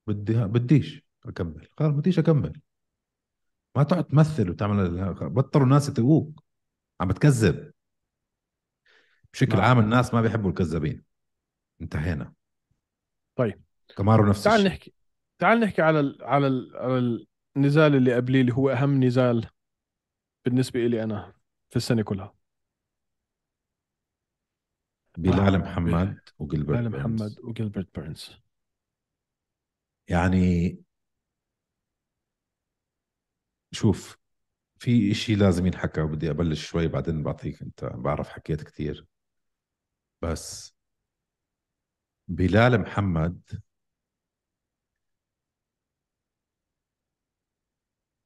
[0.07, 1.69] بدي بديش أكمل.
[1.79, 2.61] خلص بديش أكمل.
[3.77, 6.45] ما تقعد تمثل وتعمل بطلوا الناس يتقوك
[7.01, 7.73] عم بتكذب.
[9.33, 9.65] بشكل نعم.
[9.65, 11.05] عام الناس ما بيحبوا الكذابين.
[11.81, 12.38] انتهينا.
[13.39, 13.63] طيب.
[13.97, 14.93] كمارو نفس تعال نحكي
[15.39, 16.25] تعال نحكي على ال...
[16.25, 16.77] على ال...
[16.77, 19.47] على النزال اللي قبليه اللي هو أهم نزال
[20.45, 21.35] بالنسبة لي أنا
[21.71, 22.35] في السنة كلها
[25.19, 26.91] بلال محمد وجلبرت بلال.
[26.91, 28.37] محمد وجيلبرت بيرنز
[30.09, 30.79] يعني
[33.73, 34.19] شوف
[34.79, 39.07] في إشي لازم ينحكى وبدي أبلش شوي بعدين بعطيك أنت بعرف حكيت كتير
[40.23, 40.78] بس
[42.29, 43.63] بلال محمد.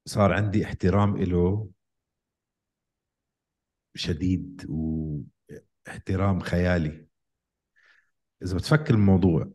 [0.05, 1.69] صار عندي احترام له
[3.95, 5.17] شديد و
[5.87, 7.07] احترام خيالي.
[8.43, 9.51] إذا بتفكر الموضوع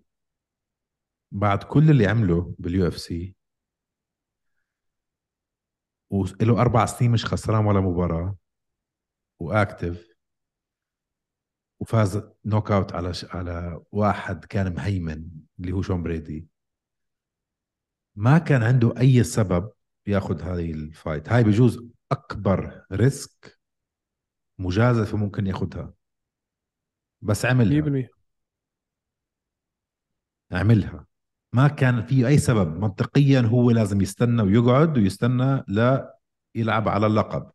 [1.32, 3.34] بعد كل اللي عمله بال UFC
[6.10, 8.36] وله أربع سنين مش خسران ولا مباراة
[9.40, 10.17] واكتف
[11.80, 13.24] وفاز knockout على ش...
[13.24, 16.48] على واحد كان مهيمن اللي هو شون برادي.
[18.16, 19.70] ما كان عنده أي سبب
[20.06, 23.58] ياخذ هذه ال fight هاي بجوز أكبر ريسك
[24.58, 25.92] مجازفه ممكن ياخذها.
[27.20, 28.06] بس عملها.
[28.06, 28.08] 100%
[30.52, 31.06] عملها.
[31.52, 32.76] ما كان في أي سبب.
[32.76, 36.18] منطقيا هو لازم يستنى ويقعد ويستنى لا
[36.54, 37.50] يلعب على اللقب.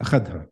[0.00, 0.49] أخذها.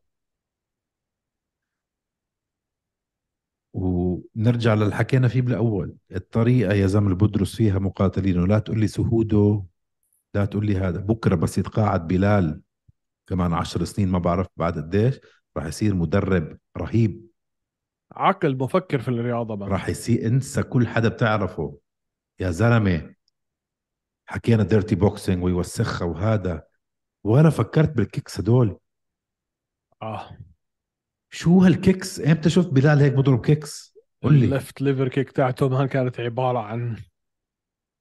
[4.37, 5.96] ونرجع للي حكينا فيه بالأول.
[6.12, 9.64] الطريقة يا زلمه اللي بدرس فيها مقاتلين ولا تقول لي سهوده
[10.35, 11.00] لا تقول لي هذا.
[11.00, 12.61] بكرة بس يتقاعد بلال
[13.26, 15.20] كمان عشر سنين ما بعرف بعد قديش
[15.57, 17.28] راح يصير مدرب رهيب.
[18.12, 19.68] عقل مفكر في الرياضة بقى.
[19.68, 21.78] راح يصير انسى كل حدا بتعرفه.
[22.40, 23.14] يا زلمة
[24.26, 26.62] حكينا ديرتي بوكسينج ويوسخها وهذا
[27.24, 28.78] ولا فكرت بال kicks هدول.
[30.02, 30.38] آه.
[31.31, 33.88] شو هال kicks إمتى شفت بلال هيك بضرب kicks
[34.22, 36.96] قول لي الليفت ليفر كيك تاعته ما كانت عبارة عن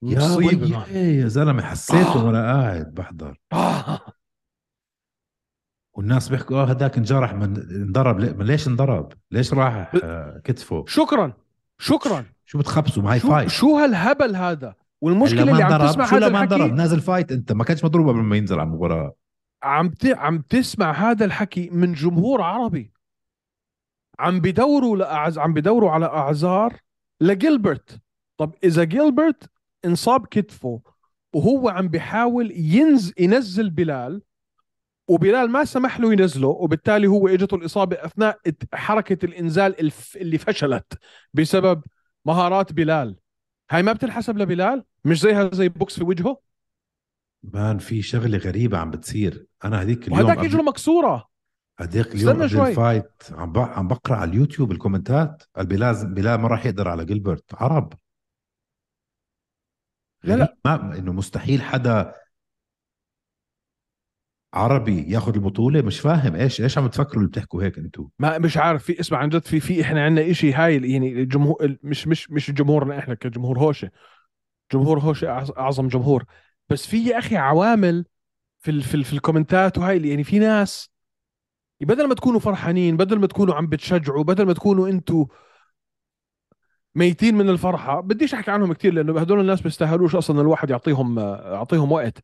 [0.04, 0.88] يا مصيبة يا ما.
[0.88, 2.26] يا زلمة حسيته آه.
[2.26, 4.00] وأنا قاعد بحضر آه.
[5.94, 11.34] والناس بيحكوا آه هداك انجرح من انضرب ليش انضرب؟ ليش راح آه، كتفه؟ شكرا
[11.80, 16.42] شكرا شو بتخبصوا معي fight؟ شو هالهبل هذا والمشكلة اللي عم تسمع شو هذا لما
[16.42, 19.16] انضرب الحكي نازل فايت انت ما كانش مضروب قبل ما ينزل على المباراه
[19.64, 20.06] عم ت...
[20.06, 22.92] عم تسمع هذا الحكي من جمهور عربي
[24.20, 25.38] عم بدوروا لأعز...
[25.38, 26.80] عم بدوروا على أعذار
[27.22, 28.02] لجيلبرت.
[28.38, 29.50] طب إذا جيلبرت
[29.86, 30.82] انصاب كتفه
[31.34, 33.14] وهو عم بيحاول ينز...
[33.20, 34.22] ينزل بلال
[35.08, 38.40] وبلال ما سمح له ينزله وبالتالي هو إجته الإصابة أثناء
[38.74, 40.18] حركة الإنزال الف...
[40.18, 40.94] اللي فشلت
[41.34, 41.82] بسبب
[42.26, 43.16] مهارات بلال.
[43.72, 46.38] هاي ما بتنحسب لبلال؟ مش زيها زي box في وجهه؟
[47.44, 49.46] man في شغلة غريبة عم بتصير.
[49.64, 51.28] أنا هذيك اليوم وهذاك رجله مكسورة.
[51.80, 52.60] هذيك اليوم قبل.
[52.60, 53.58] ال fight عم ب...
[53.58, 55.44] عم بقرأ على اليوتيوب ال commentات.
[55.56, 57.94] قال بلال بلال ما راح يقدر على جيلبرت عرب.
[60.24, 60.58] لا، لا.
[60.66, 62.14] ما إنه مستحيل حدا
[64.54, 65.82] عربي ياخذ البطولة.
[65.82, 66.36] مش فاهم.
[66.36, 68.84] إيش إيش عم تفكروا اللي بتحكوا هيك أنتم ما مش عارف.
[68.84, 72.52] في اسمع عن جد في في إحنا عندنا شيء هاي يعني الجمهور مش مش مش
[72.52, 73.92] جمهورنا إحنا كجمهور هوشة.
[74.74, 76.26] جمهور هوشة أعظم جمهور.
[76.70, 78.06] بس في يا أخي عوامل
[78.60, 80.90] في ال في, ال في الكومنتات وهاي يعني في ناس
[81.82, 85.26] بدل ما تكونوا فرحانين بدل ما تكونوا عم بتشجعوا بدل ما تكونوا أنتوا
[86.96, 91.92] ميتين من الفرحة بديش أحكي عنهم كثير لأنه هدول الناس بيستاهلوش أصلا الواحد يعطيهم يعطيهم
[91.92, 92.18] وقت.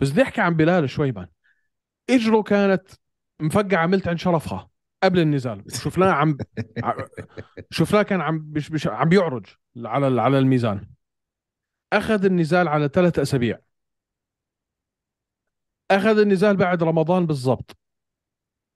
[0.00, 1.28] بس بدي أحكي عن بلال شوي مان
[2.10, 2.88] اجره كانت
[3.40, 4.68] مفقعة ملت عن شرفها
[5.02, 5.62] قبل النزال.
[5.66, 6.36] وشفناه عم
[7.70, 10.86] شفناه كان عم بش بش عم بيعرج على على الميزان.
[11.92, 13.58] أخذ النزال على ثلاث أسابيع.
[15.90, 17.76] أخذ النزال بعد رمضان بالضبط.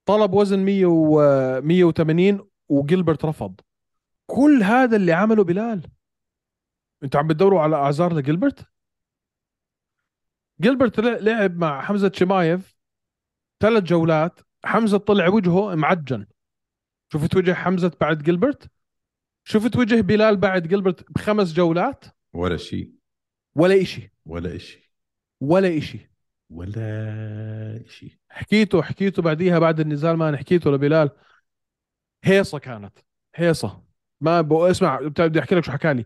[0.05, 1.21] طلب وزن 100 و
[1.61, 3.59] 180 وجيلبرت رفض.
[4.25, 5.89] كل هذا اللي عمله بلال.
[7.03, 8.65] أنتوا عم بتدوروا على أعذار لجيلبرت؟
[10.61, 12.75] جيلبرت لع- لعب مع حمزة شمايف
[13.59, 14.39] ثلاث جولات.
[14.65, 16.25] حمزة طلع وجهه معجن.
[17.13, 18.71] شفت وجه حمزة بعد جيلبرت؟
[19.43, 22.91] شفت وجه بلال بعد جيلبرت بخمس جولات؟ ولا شيء.
[23.55, 24.13] ولا إشي.
[24.25, 24.83] ولا شيء
[25.41, 26.12] ولا إشي.
[26.49, 31.09] ولا شيء حكيته حكيته بعديها بعد النزال ما حكيته لبلال.
[32.23, 32.99] هيصة كانت
[33.35, 33.83] هيصة.
[34.21, 36.05] ما بقى اسمع بدي أحكي لك شو حكى لي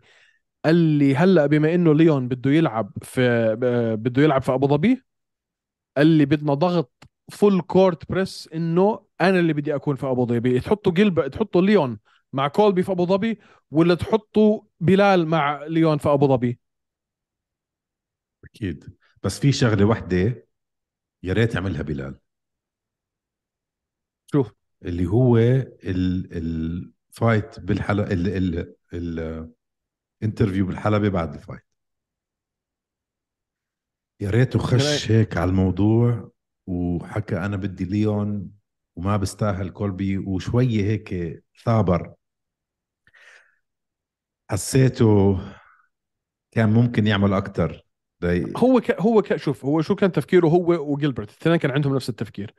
[0.65, 3.55] قال لي هلأ بما إنه ليون بده يلعب في
[3.99, 5.03] بده يلعب في أبو ظبي
[5.97, 10.59] قال لي بدنا ضغط full court press إنه أنا اللي بدي أكون في أبو ظبي.
[10.59, 11.27] تحطوا جلب...
[11.27, 11.99] تحطوا ليون
[12.33, 13.39] مع كولبي في أبو ظبي
[13.71, 16.59] ولا تحطوا بلال مع ليون في أبو ظبي؟
[18.43, 18.97] أكيد.
[19.23, 20.47] بس في شغلة وحدة
[21.23, 22.19] يا ريت يعملها بلال.
[24.31, 24.53] شوف
[24.85, 28.27] اللي هو ال ال fight بالحلقة ال
[28.93, 29.53] ال
[30.21, 31.61] ال interview بالحلبة بعد ال fight
[34.21, 36.31] يا ريته خش هيك على الموضوع
[36.67, 38.51] وحكى أنا بدي ليون
[38.95, 42.13] وما بستاهل كولبي وشوية هيك ثابر.
[44.51, 45.37] حسيته
[46.51, 47.86] كان ممكن يعمل أكثر
[48.57, 49.01] هو ك...
[49.01, 49.35] هو ك...
[49.35, 52.53] شوف هو شو كان تفكيره هو وجيلبرت؟ الاثنين كان عندهم نفس التفكير.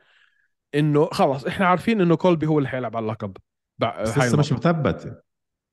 [0.75, 3.37] إنه خلاص إحنا عارفين إنه كولبي هو اللي حيلعب على اللقب.
[3.77, 4.53] بس لسه مش.
[4.53, 5.23] مثبت.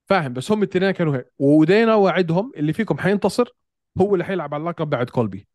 [0.05, 1.25] فاهم بس هم الاثنين كانوا هيك.
[1.39, 3.49] ودينا وعدهم اللي فيكم حينتصر
[4.01, 5.47] هو اللي حيلعب على اللقب بعد كولبي.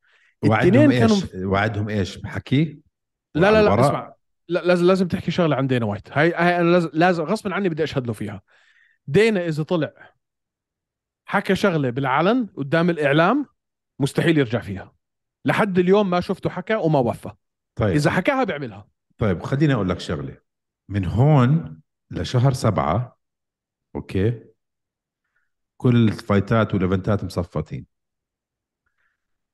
[0.45, 2.79] وعدهم إيش؟ كانوا وعدهم إيش؟ بحكي؟
[3.35, 4.14] لا لا لا؟ اسمع.
[4.49, 6.09] لا لازم لازم تحكي شغلة عن دينا وايت.
[6.12, 8.42] هاي هاي أنا لازم لازم غصبا عني بدي أشهد له فيها.
[9.07, 9.92] دينا إذا طلع
[11.25, 13.47] حكى شغلة بالعلن قدام الإعلام
[13.99, 14.95] مستحيل يرجع فيها.
[15.45, 17.33] لحد اليوم ما شفته حكى وما وفى.
[17.75, 17.95] طيب.
[17.95, 18.89] إذا حكاها بيعملها.
[19.19, 20.37] طيب خليني أقول لك شغلة.
[20.89, 23.19] من هون لشهر سبعة
[23.95, 24.45] أوكي
[25.77, 27.87] كل الفايتات والإيفنتات مصفطين.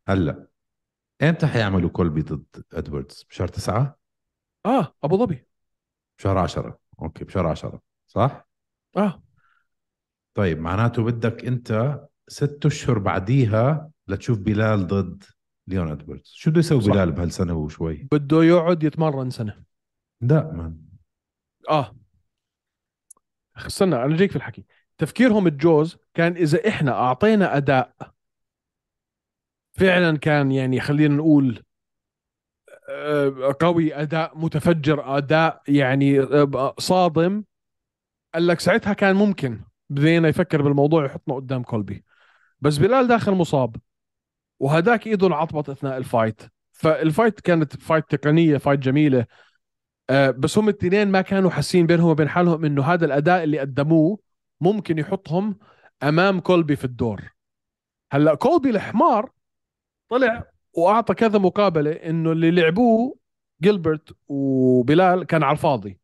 [0.09, 0.49] هلأ
[1.23, 3.99] إمتى حيعملوا كولبي ضد إدواردز؟ بشهر تسعة؟
[4.67, 5.47] آه أبو ظبي.
[6.19, 6.79] بشهر عشرة.
[7.03, 8.49] أوكي بشهر عشرة صح؟
[8.97, 9.23] آه.
[10.35, 15.25] طيب معناته بدك أنت ست أشهر بعديها لتشوف بلال ضد
[15.67, 16.33] ليون إدواردز.
[16.35, 16.81] شو بده يسوي.
[16.81, 19.63] بلال بهالسنة وشوي بده يقعد يتمرن سنة.
[20.21, 20.79] لا مان
[21.71, 21.97] آه.
[23.57, 24.65] استنى أنا جيك في الحكي.
[24.99, 27.95] تفكيرهم الجوز كان إذا إحنا أعطينا أداء
[29.73, 31.63] فعلا كان يعني خلينا نقول
[32.91, 37.45] آه، قوي أداء متفجر أداء يعني آه، صادم
[38.35, 42.05] قال لك ساعتها كان ممكن بدينا يفكر بالموضوع يحطنا قدام كولبي.
[42.61, 43.77] بس بلال داخل مصاب.
[44.61, 46.43] وهداك ايده انعطبت أثناء ال fight.
[46.73, 49.27] فال fight كانت fight تقنية fight جميلة.
[50.11, 54.19] آه، بس هم الاثنين ما كانوا حاسين بينهم وبين حالهم إنه هذا الأداء اللي قدموه
[54.61, 55.59] ممكن يحطهم
[56.03, 57.21] أمام كولبي في الدور.
[58.13, 59.31] هلأ كولبي الحمار
[60.09, 63.17] طلع وأعطى كذا مقابلة إنه اللي لعبوه
[63.63, 66.01] جيلبرت وبلال كان على الفاضي.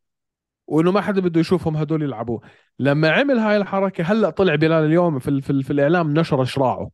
[0.67, 2.41] وإنه ما حدا بده يشوفهم هدول يلعبوا
[2.79, 6.91] لما عمل هاي الحركة هلأ طلع بلال اليوم في في, في الإعلام نشر شراعه.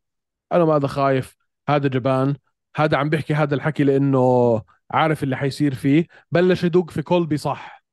[0.51, 1.40] أنا ما هذا خايف.
[1.75, 2.35] هذا جبان.
[2.75, 6.07] هذا عم بيحكي هذا الحكي لأنه عارف اللي حيصير فيه.
[6.31, 7.83] بلش يدق في كولبي صح.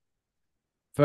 [0.93, 1.03] ف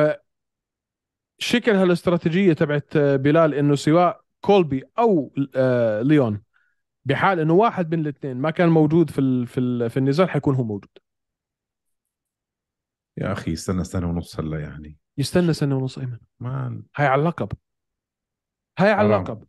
[1.38, 6.42] شكل هالاستراتيجية تبعت بلال إنه سواء كولبي أو آه، ليون
[7.06, 10.56] بحال إنه واحد من الاثنين ما كان موجود في ال في ال في النزال حيكون
[10.56, 10.98] هو موجود.
[13.18, 14.98] يا أخي استنى سنة ونص هلا يعني.
[15.18, 16.18] يستنى سنة ونص أيمن.
[16.39, 17.52] man هاي على اللقب.
[18.80, 19.16] هاي على.
[19.16, 19.44] اللقب.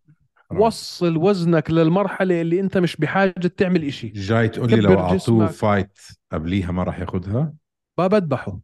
[0.50, 4.08] وصل وزنك للمرحلة اللي انت مش بحاجة تعمل إشي.
[4.08, 5.46] جاي تقول لي لو أعطوه.
[5.46, 5.98] fight
[6.32, 7.54] قبليها ما راح ياخذها
[7.98, 8.60] بذبحه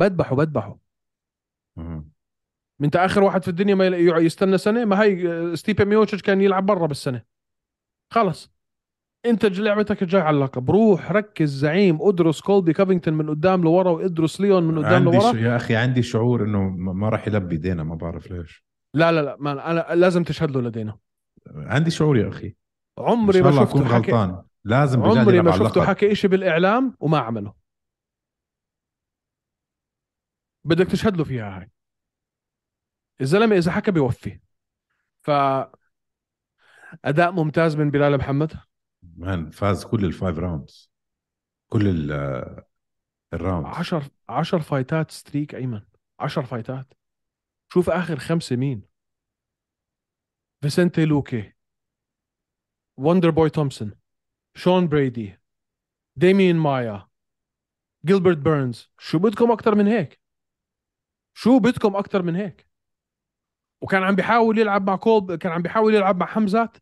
[0.00, 0.78] بذبحه بذبحه.
[2.84, 6.66] انت آخر واحد في الدنيا ما يستنى سنة؟ ما هي آه، ستيبي ميوتشيتش كان يلعب
[6.66, 7.22] مرة بالسنة.
[8.10, 8.52] خلص.
[9.26, 10.70] انت لعبتك جاي على اللقب.
[10.70, 11.98] روح ركز زعيم.
[12.02, 15.32] ادرس كولبي كافينغتون من قدام لورا وادرس ليون من قدام عندي لورا.
[15.32, 15.36] ش...
[15.36, 18.69] يا أخي عندي شعور إنه ما راح يلبي دينا ما بعرف ليش.
[18.94, 20.98] لا لا لا ما أنا لازم تشهد له لدينا.
[21.46, 22.54] عندي شعور يا أخي.
[22.98, 24.44] عمري ما شفته حكي غلطان.
[24.64, 25.84] لازم عمري ما شفته.
[25.84, 27.54] حكى إشي بالإعلام وما عمله.
[30.64, 31.70] بدك تشهد له فيها هاي.
[33.20, 34.40] الزلمة إذا حكى بيوفي.
[35.22, 35.30] ف
[37.04, 38.52] أداء ممتاز من بلال محمد.
[39.16, 40.90] man فاز كل ال five rounds
[41.68, 42.12] كل ال
[43.32, 45.80] ال rounds 10 10 fightات streak أيمن.
[46.20, 46.92] 10 fightات.
[47.72, 48.82] شوف آخر خمسه مين.
[50.62, 51.52] فيسنتي لوكي
[52.96, 53.92] Wonderboy تومسون
[54.54, 55.38] شون برادي
[56.16, 57.08] ديميان مايا
[58.04, 58.90] جيلبرت بيرنز.
[58.98, 60.20] شو بدكم أكثر من هيك؟
[61.34, 62.68] شو بدكم أكثر من هيك؟
[63.80, 66.76] وكان عم بيحاول يلعب مع كولبي كان عم بيحاول يلعب مع حمزات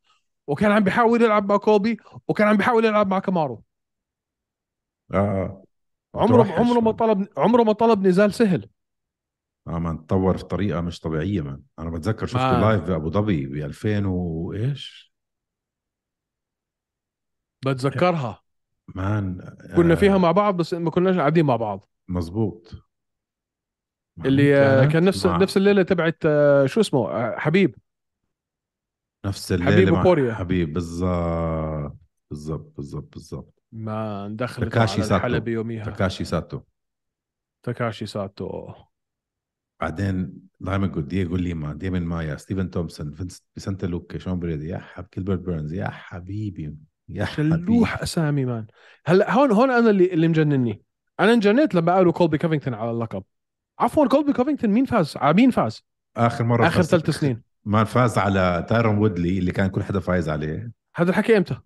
[0.47, 1.97] وكان عم بيحاول يلعب مع كولبي
[2.29, 3.65] وكان عم بيحاول يلعب مع كامارو.
[5.15, 5.65] آه آه.
[6.15, 6.93] عمره عمره ما.
[6.93, 8.69] طلب عمره ما طلب نزال سهل.
[9.69, 12.61] آه man تطور في طريقة مش طبيعية man أنا بتذكر شفته man.
[12.61, 15.13] live بابو ظبي ب 2000 وايش
[17.67, 18.43] بتذكرها.
[18.95, 19.41] man
[19.77, 21.89] كنا آه، فيها مع بعض بس ما كناش قاعدين مع بعض.
[22.09, 22.73] مزبوط
[24.27, 27.75] اللي آه، كانت؟ كان نفس مع نفس الليلة تبعت آه، شو اسمه؟ آه، حبيب.
[29.27, 30.35] نفس الليلة حبيب مع وبوريا.
[30.35, 31.97] حبيب بالضبط
[32.31, 33.63] بالضبط بالضبط بالضبط.
[33.73, 35.51] ما دخلت تاكاشي على ساتو.
[35.51, 35.85] يوميها.
[35.85, 36.61] تاكاشي ساتو.
[37.63, 38.73] تاكاشي ساتو.
[39.81, 44.79] بعدين دايما قلت دييغو ليما ديمن مايا ستيفن تومسون فينس بيسنتا لوكا شون بريدي يا
[44.79, 46.77] حب كيلبرت بيرنز يا حبيبي
[47.09, 47.57] يا حبيبي.
[47.57, 48.67] شلوح أسامي man.
[49.07, 50.83] هلأ هون هون أنا اللي اللي مجنني.
[51.21, 53.23] أنا انجنيت لما قالوا كولبي كوفينغتون على اللقب.
[53.79, 55.83] عفوا كولبي كوفينغتون مين فاز؟ على مين فاز؟
[56.17, 57.43] آخر مرة آخر ثلاث سنين.
[57.65, 60.73] ما فاز على تايرون وودلي اللي كان كل حدا فايز عليه.
[60.97, 61.57] هذا الحكي إمتى؟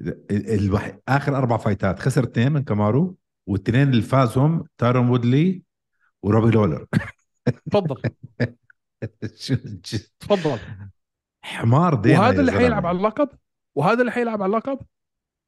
[0.00, 0.98] ال- الوح...
[1.08, 1.98] آخر أربع فايتات.
[1.98, 5.62] خسر اثنين من كامارو والاثنين اللي فازهم تايرون وودلي
[6.22, 6.86] وروبي لولر.
[7.50, 8.02] تفضل.
[9.36, 9.54] شو-
[10.20, 10.58] تفضل.
[11.44, 12.52] حمار دينا وهذا اللي.
[12.52, 13.28] حيلعب على اللقب؟
[13.74, 14.78] وهذا اللي حيلعب على اللقب؟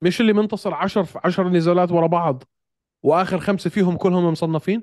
[0.02, 2.42] مش اللي منتصر 10 في 10 نزالات ورا بعض
[3.02, 4.82] وآخر خمسة فيهم كلهم مصنفين؟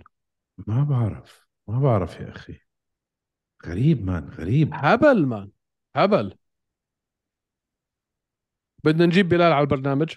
[0.68, 1.48] ما بعرف.
[1.68, 2.60] ما بعرف يا أخي.
[3.66, 4.70] غريب مان غريب.
[4.74, 5.52] هبل مان
[5.96, 6.38] هبل.
[8.84, 10.16] بدنا نجيب بلال على البرنامج.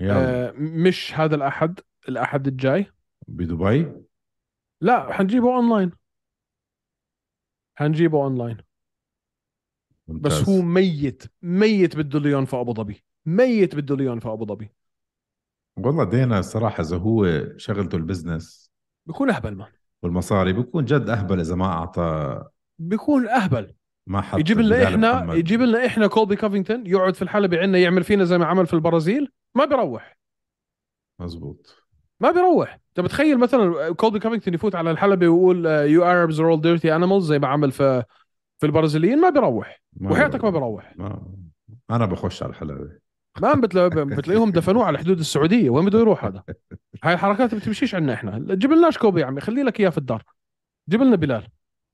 [0.00, 0.48] يلا.
[0.48, 2.86] آه مش هذا الأحد الأحد الجاي.
[3.28, 3.92] بدبي؟
[4.80, 5.92] لا حنجيبه اونلاين
[7.78, 8.56] حنجيبه اونلاين
[10.08, 10.40] ممتاز.
[10.40, 13.04] بس هو ميت ميت بده ليون في أبو ظبي.
[13.26, 14.70] ميت بده ليون في أبو ظبي.
[15.76, 18.70] والله دانا الصراحه إذا هو شغلته ال business
[19.06, 19.72] بيكون أهبل man
[20.02, 22.44] والمصاري بيكون جد أهبل إذا ما أعطى.
[22.78, 23.74] بيكون أهبل.
[24.06, 25.36] ما حط يجيب لنا إحنا محمد.
[25.36, 28.74] يجيب لنا إحنا كولبي كوفينغتون يقعد في الحلبة عندنا يعمل فينا زي ما عمل في
[28.74, 30.18] البرازيل ما بيروح.
[31.20, 31.79] مزبوط.
[32.20, 32.78] ما بيروح.
[32.88, 37.26] انت بتخيل مثلا كولبي كوفينغتون يفوت على الحلبة ويقول you Arabs are all dirty animals
[37.26, 38.04] زي ما عمل في
[38.58, 39.82] في البرازيليين؟ ما بيروح.
[39.96, 40.94] ما وحياتك ما بيروح.
[40.96, 41.22] ما
[41.90, 42.98] أنا بخش على الحلبة.
[43.40, 43.88] ما بتلا...
[43.88, 45.70] بتلاقيهم دفنوه على حدود السعودية.
[45.70, 46.42] وين بده يروح هذا؟
[47.04, 48.54] هاي الحركات ما بتمشيش عندنا إحنا.
[48.54, 49.40] جيب لناش كولبي يا عمي.
[49.40, 50.22] خلي لك إياه في الدار.
[50.88, 51.46] جيب لنا بلال.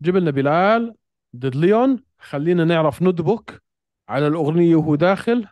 [0.03, 0.95] جيب لنا بلال
[1.37, 2.03] ضد ليون.
[2.19, 3.63] خلينا نعرف ندبك
[4.09, 5.47] على الأغنية وهو داخل.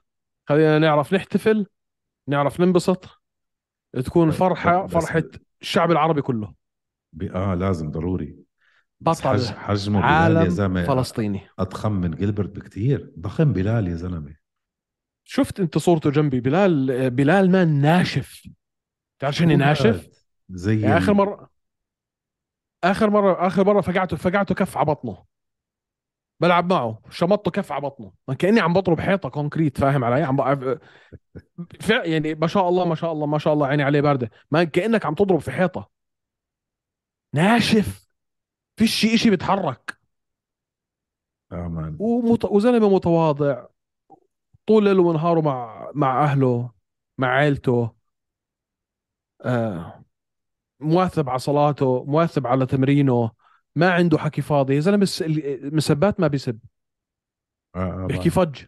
[0.49, 1.67] خلينا نعرف نحتفل.
[2.29, 3.24] نعرف ننبسط.
[4.01, 5.23] تكون فرحة بس- فرحة
[5.63, 6.55] الشعب العربي كله.
[7.35, 8.37] آه لازم ضروري.
[9.01, 9.45] بطل حج...
[9.47, 11.41] حجمه بلال يا عالم زلمة فلسطيني.
[11.59, 13.13] أضخم من جilbert بكتير.
[13.19, 14.35] ضخم بلال يا زلمة.
[15.25, 18.49] شفت أنت صورته جنبي؟ بلال بلال مان ناشف.
[19.19, 20.09] تعرف شنو ناشف؟
[20.49, 21.51] زي آخر مرة
[22.85, 25.25] آخر مرة آخر مرة فقعته فقعته كف على بطنه.
[26.41, 27.03] بلعب معه.
[27.11, 28.13] شمطته كف على بطنه.
[28.29, 30.79] ما كأني عم بضرب حيطة كونكريت فاهم علي؟ عم بقى
[31.81, 34.31] فع يعني ما شاء الله ما شاء الله ما شاء الله عيني عليه باردة.
[34.51, 35.91] ما كأنك عم تضرب في حيطة.
[37.35, 38.09] ناشف.
[38.77, 39.99] فيش شيء شيء بيتحرك.
[41.53, 42.45] آه مان ومت...
[42.45, 43.67] وزلمة متواضع.
[44.67, 46.71] طول ليله ونهاره مع مع أهله
[47.19, 47.95] مع عائلته
[49.45, 50.05] آه
[50.81, 53.44] مواثب على صلاته مواثب على تمرينه.
[53.77, 54.75] ما عنده حكي فاضي.
[54.75, 56.59] يا زلمة المسبات ما بيسب.
[57.75, 58.31] آه, آه بيحكي.
[58.31, 58.65] فج.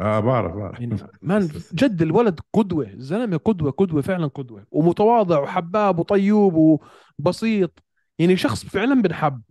[0.00, 2.86] آه بعرف بعرف يعني مان جد الولد قدوة.
[2.86, 4.66] الزلمه قدوة قدوة فعلا قدوة.
[4.70, 6.80] ومتواضع وحباب وطيوب
[7.18, 7.82] وبسيط.
[8.18, 9.42] يعني شخص فعلا بنحب.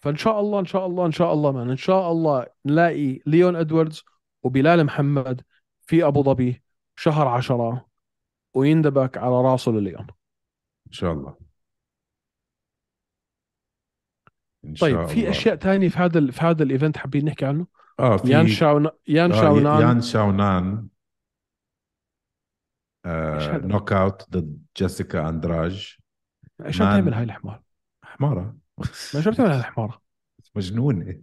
[0.00, 1.70] فإن شاء الله إن شاء الله إن شاء الله مان.
[1.70, 4.04] إن شاء الله نلاقي ليون ادواردز
[4.42, 5.42] وبلال محمد
[5.86, 6.62] في أبو ظبي
[6.96, 7.86] شهر عشرة
[8.54, 10.06] ويندبك على راسه لليون.
[10.86, 11.43] إن شاء الله.
[14.64, 15.30] إن طيب شاء في الله.
[15.30, 17.66] أشياء تانية في هذا في هذا ال event حابين نحكي عنه؟
[18.00, 20.88] آه في يان شاون يان آه شاونان يان شاونان
[23.06, 25.96] آه؟ knockout ضد جيسيكا اندراج
[26.66, 26.88] إيش عم.
[26.88, 27.62] تعمل هاي الحمار؟
[28.04, 28.56] حمارة.
[29.14, 30.02] ما شو بتعمل هاي الحمارة؟
[30.54, 31.20] مجنونة.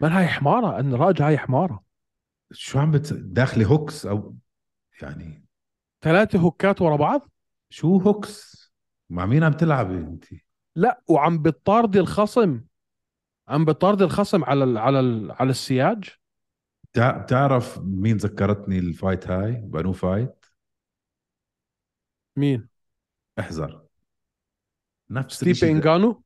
[0.00, 1.82] من هاي حمارة؟ أندراج هاي حمارة.
[2.52, 3.12] شو عم بت...
[3.12, 4.36] داخلي hooks أو
[5.02, 5.44] يعني.
[6.04, 7.30] ثلاثة هوكات ورا بعض؟
[7.70, 8.58] شو hooks
[9.10, 10.24] مع مين عم تلعبي أنت؟
[10.76, 12.60] لا وعم بتطاردي الخصم.
[13.48, 16.10] عم بتطاردي الخصم على ال على ال على السياج؟
[16.92, 20.46] بتع- بتعرف مين ذكرتني ال fight هاي؟ بأنو fight؟
[22.36, 22.68] مين؟
[23.38, 23.86] إحذر.
[25.10, 25.68] نفس ستيبي ده.
[25.68, 26.22] انجانو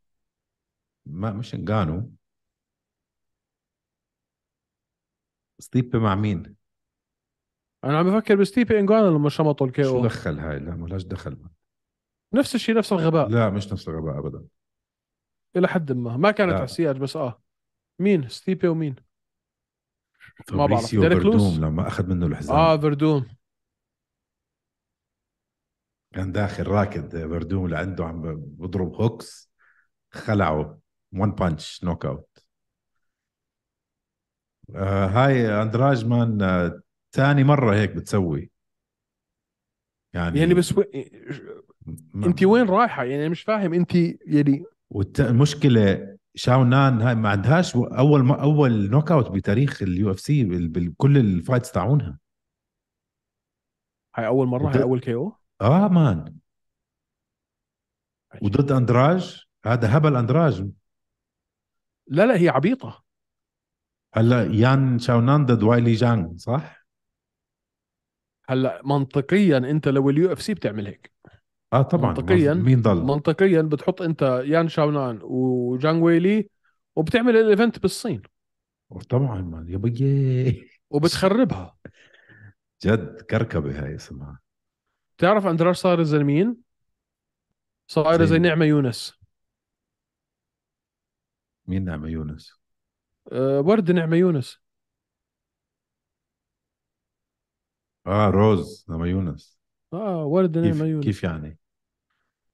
[1.07, 2.13] ما مش انجانو
[5.59, 6.57] ستيبي مع مين؟
[7.85, 11.39] أنا عم بفكر بستيبي انجانو لما شمطوا ال KO شو دخل هاي؟ لا ملاش دخل.
[12.35, 13.29] نفس الشيء نفس الغباء.
[13.29, 14.45] لا مش نفس الغباء ابدا.
[15.57, 16.17] إلى حد ما.
[16.17, 16.57] ما كانت لا.
[16.57, 17.43] على السياج بس آه.
[17.99, 18.97] مين؟ ستيبي ومين؟
[20.53, 20.91] ما بعرف.
[20.91, 22.57] ديريك؟ فردوم لما أخذ منه الحزام.
[22.57, 23.27] آه فردوم.
[26.15, 29.53] كان داخل راكد فردوم لعنده عم بضرب hooks
[30.11, 30.79] خلعه.
[31.13, 32.39] one punch knockout
[34.77, 36.83] آه هاي أندراج man آه
[37.13, 38.51] ثاني مرة هيك بتسوي.
[40.15, 40.83] يعني يعني بس و...
[42.15, 43.95] أنت وين رايحة؟ يعني مش فاهم أنت
[44.27, 44.65] يعني
[44.95, 51.19] والت- المشكلة شاو نان هاي ما عندهاش أول ما أول knockout بتاريخ ال UFC بكل
[51.19, 52.19] ال fights تاعونها.
[54.17, 56.37] هاي أول مرة؟ وده- هاي أول KO آه man.
[58.43, 59.47] وضد أندراج.
[59.67, 60.71] هذا هبل أندراج.
[62.07, 63.05] لا لا هي عبيطة.
[64.15, 66.87] هلا يان شاونان ضد وايلي جانج صح؟
[68.49, 71.13] هلا منطقيا أنت لو ال UFC بتعمل هيك.
[71.73, 72.55] آه طبعا منطقياً.
[72.55, 76.51] مين ضل؟ منطقيا بتحط أنت يان شاونان وجانغ ويلي
[76.97, 78.23] وبتعمل ال event بالصين
[79.11, 81.77] طبعا man يا بيي وبتخربها
[82.85, 84.41] جد كركبة هاي اسمها
[85.19, 86.57] بتعرف اندراج صار زي مين؟
[87.89, 89.15] صايرة زي؟ نعمة يونس
[91.67, 92.53] مين نعمة يونس؟
[93.33, 94.59] أه ورد نعمة يونس
[98.07, 99.59] آه روز نعمة يونس
[99.93, 101.59] آه ورد كيف نعمة يونس كيف يعني؟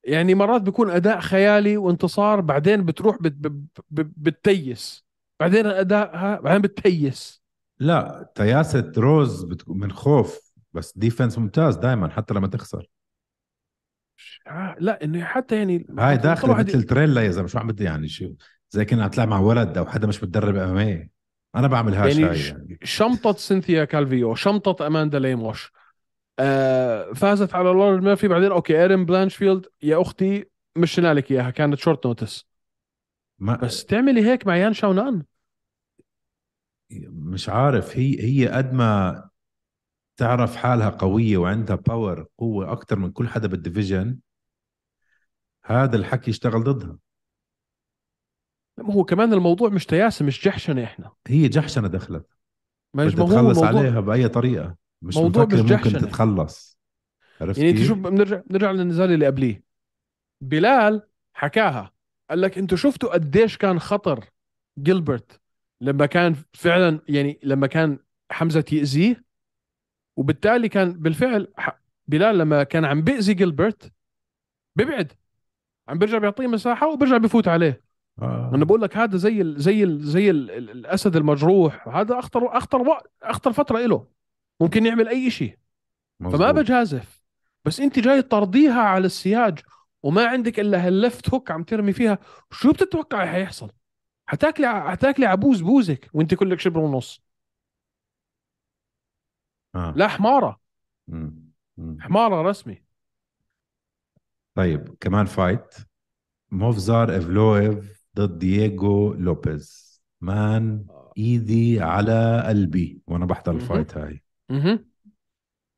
[0.09, 3.53] يعني مرات بيكون أداء خيالي وانتصار بعدين بتروح بت بت
[3.91, 5.05] بت بتتيس.
[5.41, 7.43] بعدين ادائها بعدين بتتيس.
[7.81, 12.87] لا تياسة روز من خوف بس defense ممتاز دائما حتى لما تخسر.
[14.79, 17.85] لا إنه حتى يعني هاي كل داخل واحد- مثل تريلا يا زلمة شو عم بدي
[17.85, 18.35] يعني؟ شو؟
[18.71, 21.09] زي كنا اطلع مع ولد أو حدا مش متدرب امامي
[21.57, 22.79] أنا بعملهاش يعني هاي ش- يعني.
[22.83, 25.73] شمطة سينثيا كالفيو شمطة أماندا ليموش.
[26.39, 30.45] آه فازت على لورين ميرفي بعدين okay إيرين بلانشفيلد يا أختي
[30.77, 32.47] مشينا لك إياها كانت short notice
[33.39, 35.23] ما بس تعملي هيك مع يان شاونان
[37.11, 39.29] مش عارف هي هي قد ما
[40.17, 44.19] تعرف حالها قوية وعندها power قوة أكتر من كل حدا بال division
[45.65, 46.99] هذا الحكي يشتغل ضدها.
[48.79, 51.13] ما هو كمان الموضوع مش تياسة مش جحشنة إحنا.
[51.27, 52.27] هي جحشنة دخلت
[52.95, 54.77] بدها ما الموضوع عليها بأي طريقة.
[55.03, 55.93] مش موضوع مفكر مش ممكن.
[55.93, 56.79] تتخلص
[57.41, 59.63] عرفت يعني أنت؟ شوف بنرجع بنرجع للنزال اللي قبليه
[60.41, 61.03] بلال
[61.35, 61.93] حكاها
[62.31, 64.25] قال لك أنتوا شفتوا قديش كان خطر
[64.79, 65.41] جيلبرت
[65.81, 67.99] لما كان فعلا يعني لما كان
[68.31, 69.25] حمزة يأذيه
[70.17, 71.53] وبالتالي كان بالفعل
[72.09, 73.93] بلال لما كان عم بيأذي جيلبرت
[74.77, 75.13] بيبعد
[75.89, 77.83] عم بيرجع بيعطيه مساحة وبيرجع بيفوت عليه
[78.23, 78.51] آه.
[78.55, 82.57] أنا بقول لك هذا زي ال زي ال زي ال ال الأسد المجروح هذا اخطر
[82.57, 84.07] أخطر وقت أخطر فترة له
[84.61, 85.59] ممكن يعمل أي شيء
[86.21, 86.53] فما.
[86.53, 87.23] بجازف.
[87.65, 89.59] بس أنت جاي تطرديها على السياج
[90.03, 92.19] وما عندك إلا هال left hook عم ترمي فيها.
[92.51, 93.71] شو بتتوقعي حيحصل؟
[94.27, 97.23] حتاكلي حتاكلي عبوز بوزك وأنت كلك شبر ونص.
[99.75, 99.95] آه.
[99.97, 100.61] لا حمارة.
[101.09, 101.51] مم.
[101.77, 102.01] مم.
[102.01, 102.83] حمارة رسمي.
[104.55, 105.75] طيب كمان fight
[106.51, 109.89] موفزار ايفلويف ضد دييغو لوبيز.
[110.21, 110.87] man
[111.19, 113.53] ايدي على قلبي وأنا بحضر.
[113.53, 114.23] ال fight هاي.
[114.51, 114.85] أها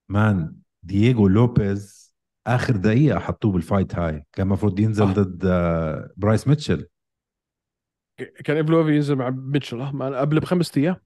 [0.09, 2.15] man دييغو لوبيز
[2.47, 4.27] آخر دقيقة حطوه بال fight هاي.
[4.33, 5.13] كان المفروض ينزل آه.
[5.13, 5.47] ضد
[6.17, 6.87] برايس ميتشل.
[8.45, 10.97] كان ايفلوفي ينزل مع ميتشل ما- قبل بخمس أيام.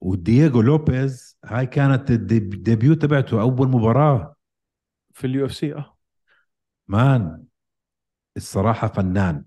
[0.00, 4.36] ودييغو لوبيز هاي كانت ال deb- ال debut تبعته أول مباراة.
[5.12, 5.96] في ال UFC آه.
[6.88, 7.44] man
[8.36, 9.44] الصراحة فنان.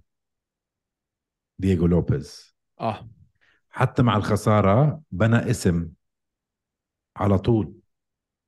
[1.59, 2.55] دييغو لوبيز.
[2.79, 3.09] آه.
[3.69, 5.89] حتى مع الخسارة بنى اسم
[7.19, 7.73] على طول.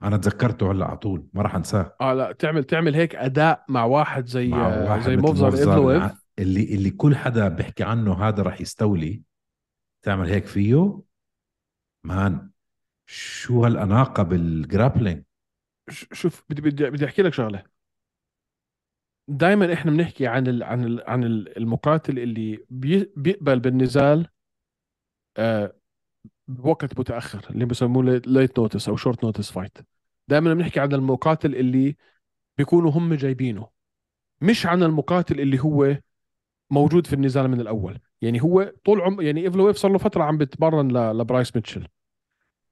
[0.04, 1.96] أنا تذكرته هلأ على طول ما راح أنساه.
[2.02, 6.90] آه لا تعمل تعمل هيك أداء مع واحد زي مع واحد زي موفزر اللي اللي
[6.90, 9.22] كل حدا بيحكي عنه هذا راح يستولي.
[10.06, 11.02] تعمل هيك فيه.
[12.04, 12.50] man
[13.06, 15.24] شو هالأناقة بال grappling
[16.12, 17.64] شوف بدي بدي بدي أحكي لك شغلة.
[19.28, 24.28] دائما إحنا بنحكي عن ال عن ال عن ال- المقاتل اللي بي بيقبل بالنزال
[25.38, 25.74] آه
[26.48, 29.78] بوقت متأخر اللي بسموه late notice أو short notice fight
[30.28, 31.96] دائما بنحكي عن المقاتل اللي
[32.58, 33.68] بيكونوا هم جايبينه
[34.42, 35.98] مش عن المقاتل اللي هو
[36.70, 38.00] موجود في النزال من الأول.
[38.22, 41.88] يعني هو طول عم يعني ايفلويف صار له فترة عم بتمرن لبرايس ميتشل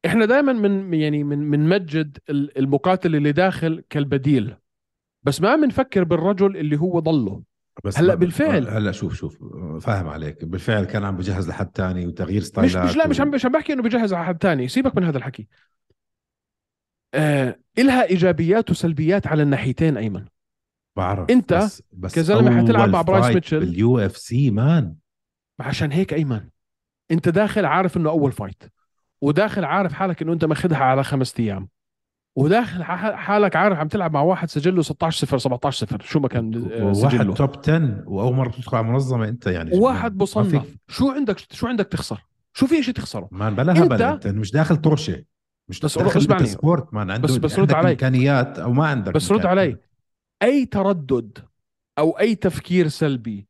[0.06, 4.56] إحنا دائما من يعني من بنمجد ال- المقاتل اللي داخل كالبديل.
[5.24, 7.44] بس ما بنفكر بالرجل اللي هو ضله.
[7.84, 8.68] بس هلأ بالفعل.
[8.68, 9.38] هلأ شوف شوف
[9.82, 10.46] فاهم عليك.
[10.46, 13.52] بالفعل كان عم بجهز لحد تاني وتغيير مش ستايلات مش لا مش عم مش عم
[13.52, 15.48] بحكي إنه بجهز على حد تاني سيبك من هذا الحكي.
[17.14, 20.26] آه إلها إيجابيات وسلبيات على الناحيتين أيمن.
[20.98, 23.60] بعرف أنت بس بس كزلمة حتلعب مع برايس ميتشل.
[23.60, 24.96] بال UFC man.
[25.60, 26.50] عشان هيك أيمن.
[27.12, 28.64] أنت داخل عارف إنه أول fight
[29.22, 31.70] وداخل عارف حالك إنه أنت ماخذها على خمس أيام.
[32.36, 32.84] وداخل
[33.16, 36.84] حالك عارف عم تلعب مع واحد سجله 16 0 17 0 شو ما كان آه،
[36.86, 37.34] واحد سجله.
[37.34, 39.80] top 10 وأول مرة تدخل على منظمة أنت يعني.
[39.80, 40.66] واحد مصنف.
[40.88, 44.76] شو عندك شو عندك تخسر؟ شو في شيء تخسره؟ man بلا هبل أنت مش داخل
[44.78, 45.24] طرشة.
[45.70, 46.46] مش بس داخل اسمعني.
[46.46, 47.90] sport man عنده بس- بس رد علي.
[47.92, 49.46] إمكانيات أو ما عندك بس رد.
[49.46, 49.78] علي.
[50.44, 51.38] أي تردد
[51.98, 53.48] أو أي تفكير سلبي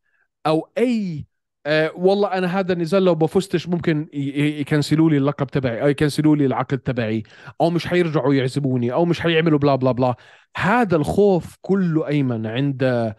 [0.47, 1.25] أو أي
[1.65, 6.45] آه والله أنا هذا النزال لو بفزتش ممكن يكنسلوا لي اللقب تبعي أو يكنسلوا لي
[6.45, 7.23] العقد تبعي
[7.61, 10.15] أو مش حيرجعوا يعزموني أو مش حيعملوا blah blah blah.
[10.57, 13.13] هذا الخوف كله أيمن عند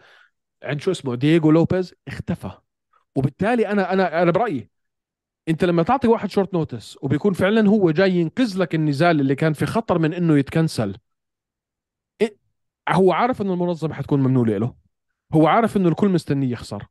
[0.63, 2.51] عند شو اسمه دييغو لوبيز اختفى.
[3.15, 4.69] وبالتالي أنا أنا أنا برأيي
[5.49, 9.53] أنت لما تعطي واحد short notice وبيكون فعلا هو جاي ينقذ لك النزال اللي كان
[9.53, 10.95] في خطر من إنه يتكنسل
[12.89, 14.75] هو عارف إنه المنظمة حتكون ممنونة له
[15.33, 16.87] هو عارف إنه الكل مستنيه يخسر.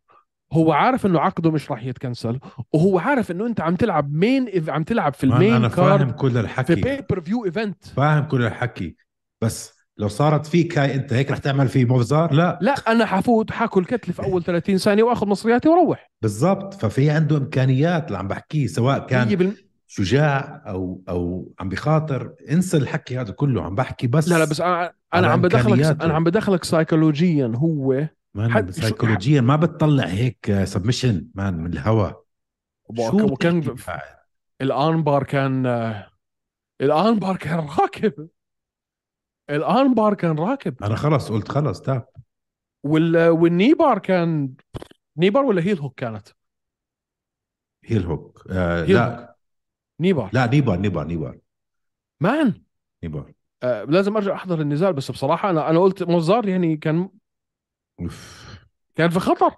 [0.53, 2.41] هو عارف إنه عقده مش راح يتكنسل
[2.73, 6.31] وهو عارف إنه أنت عم تلعب مين عم تلعب في ال main أنا فاهم كل
[6.31, 6.75] في الحكي.
[6.75, 8.97] pay-per view event فاهم كل الحكي.
[9.43, 12.59] بس لو صارت فيك هاي أنت هيك رح تعمل في موفزار لا.
[12.63, 16.11] لا أنا حفوت حاكل قتلة في أول 30 ثانية وآخذ مصرياتي وأروح.
[16.23, 16.75] بالضبط.
[16.75, 22.33] ففي عنده إمكانيات اللي عم بحكيه سواء كان 100% شجاع أو أو عم بخاطر.
[22.51, 26.03] انسى الحكي هذا كله عم بحكي بس لا لا بس أنا أنا عم بدخلك.
[26.03, 32.11] أنا عم بدخلك سايكولوجيا هو man سيكولوجيا ما بتطلع هيك submission man من الهوا.
[32.97, 33.77] شو وكان؟
[34.61, 35.67] ال armbar كان
[36.81, 38.29] ال armbar كان راكب.
[39.51, 40.83] ال armbar كان راكب.
[40.83, 42.09] أنا خلص قلت خلص tap.
[42.83, 43.29] وال...
[43.29, 44.55] وال kneebar كان
[45.17, 46.29] kneebar ولا heel hook كانت؟
[47.85, 49.21] heel hook آه heel لا.
[49.21, 49.31] hook.
[50.01, 50.31] kneebar.
[50.33, 51.39] لا kneebar kneebar kneebar.
[52.21, 52.63] man.
[53.03, 53.33] kneebar.
[53.63, 57.09] آه لازم أرجع أحضر النزال بس بصراحة أنا أنا قلت موزار يعني كان
[58.95, 59.57] كان في خطر.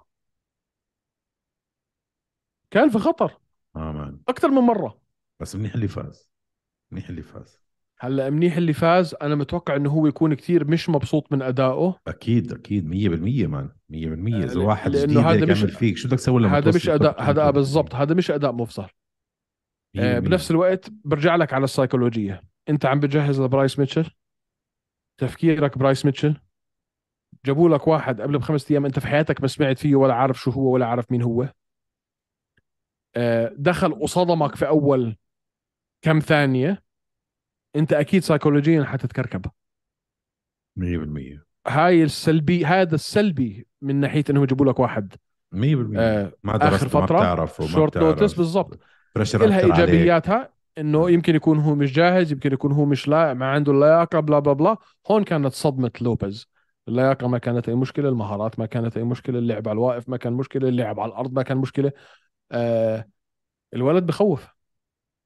[2.71, 3.31] كان في خطر.
[3.75, 4.19] آه مان.
[4.27, 5.01] أكثر من مرة.
[5.39, 6.29] بس منيح اللي فاز.
[6.91, 7.63] منيح اللي فاز.
[7.99, 9.15] هلأ منيح اللي فاز.
[9.21, 12.85] أنا متوقع إنه هو يكون كثير مش مبسوط من ادائه أكيد أكيد.
[12.85, 13.69] 100% مان.
[13.89, 16.89] 100% إذا آه، واحد لأنه جديد هذا مش- فيك شو بدك تسوي لما هذا مش
[16.89, 17.95] اداء هذا 10 بالضبط.
[17.95, 18.83] هذا مش أداء مفصل.
[18.83, 18.89] آه،
[19.95, 20.19] 100%.
[20.19, 22.41] بنفس الوقت برجع لك على السيكولوجية.
[22.69, 24.09] أنت عم بتجهز لبرايس ميتشل؟
[25.17, 26.35] تفكيرك برايس ميتشل؟
[27.45, 30.51] جابوا لك واحد قبل بخمس أيام أنت في حياتك ما سمعت فيه ولا عارف شو
[30.51, 31.49] هو ولا عارف مين هو.
[33.15, 35.15] آه، دخل وصدمك في أول
[36.01, 36.83] كم ثانية؟
[37.75, 39.45] أنت أكيد سيكولوجيا حتتكركب.
[40.75, 45.13] 100% هاي السلبي هذا السلبي من ناحية إنهم يجيبوا لك واحد.
[45.51, 47.97] 100% آه، ما آخر درست ما فترة، بتعرف وما short.
[47.97, 48.79] notice بالضبط.
[49.15, 49.89] pressure لها أكتر عليك.
[49.89, 54.19] إيجابياتها إنه يمكن يكون هو مش جاهز يمكن يكون هو مش لا ما عنده اللياقة
[54.19, 54.77] blah blah blah.
[55.11, 56.47] هون كانت صدمة لوبيز.
[56.87, 60.33] اللياقة ما كانت أي مشكلة المهارات ما كانت أي مشكلة اللعب على الواقف ما كان
[60.33, 61.91] مشكلة اللعب على الأرض ما كان مشكلة.
[62.51, 63.09] آه
[63.73, 64.47] الولد بخوف.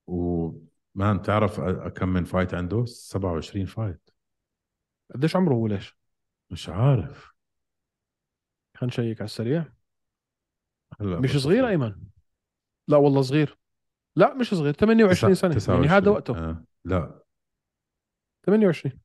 [0.07, 1.61] و man تعرف
[1.95, 4.09] كم من fight عنده؟ 27 fight
[5.15, 5.97] قديش عمره هو ليش؟
[6.49, 7.31] مش عارف.
[8.75, 9.65] خلينا نشيك على السريع.
[11.01, 11.67] هلا مش صغير.
[11.67, 11.95] أيمن؟
[12.87, 13.57] لا والله صغير.
[14.15, 16.07] لا مش صغير 28 تسعة- سنة يعني هذا 29.
[16.13, 16.37] وقته.
[16.49, 16.63] آه.
[16.85, 17.23] لا.
[18.45, 18.99] 28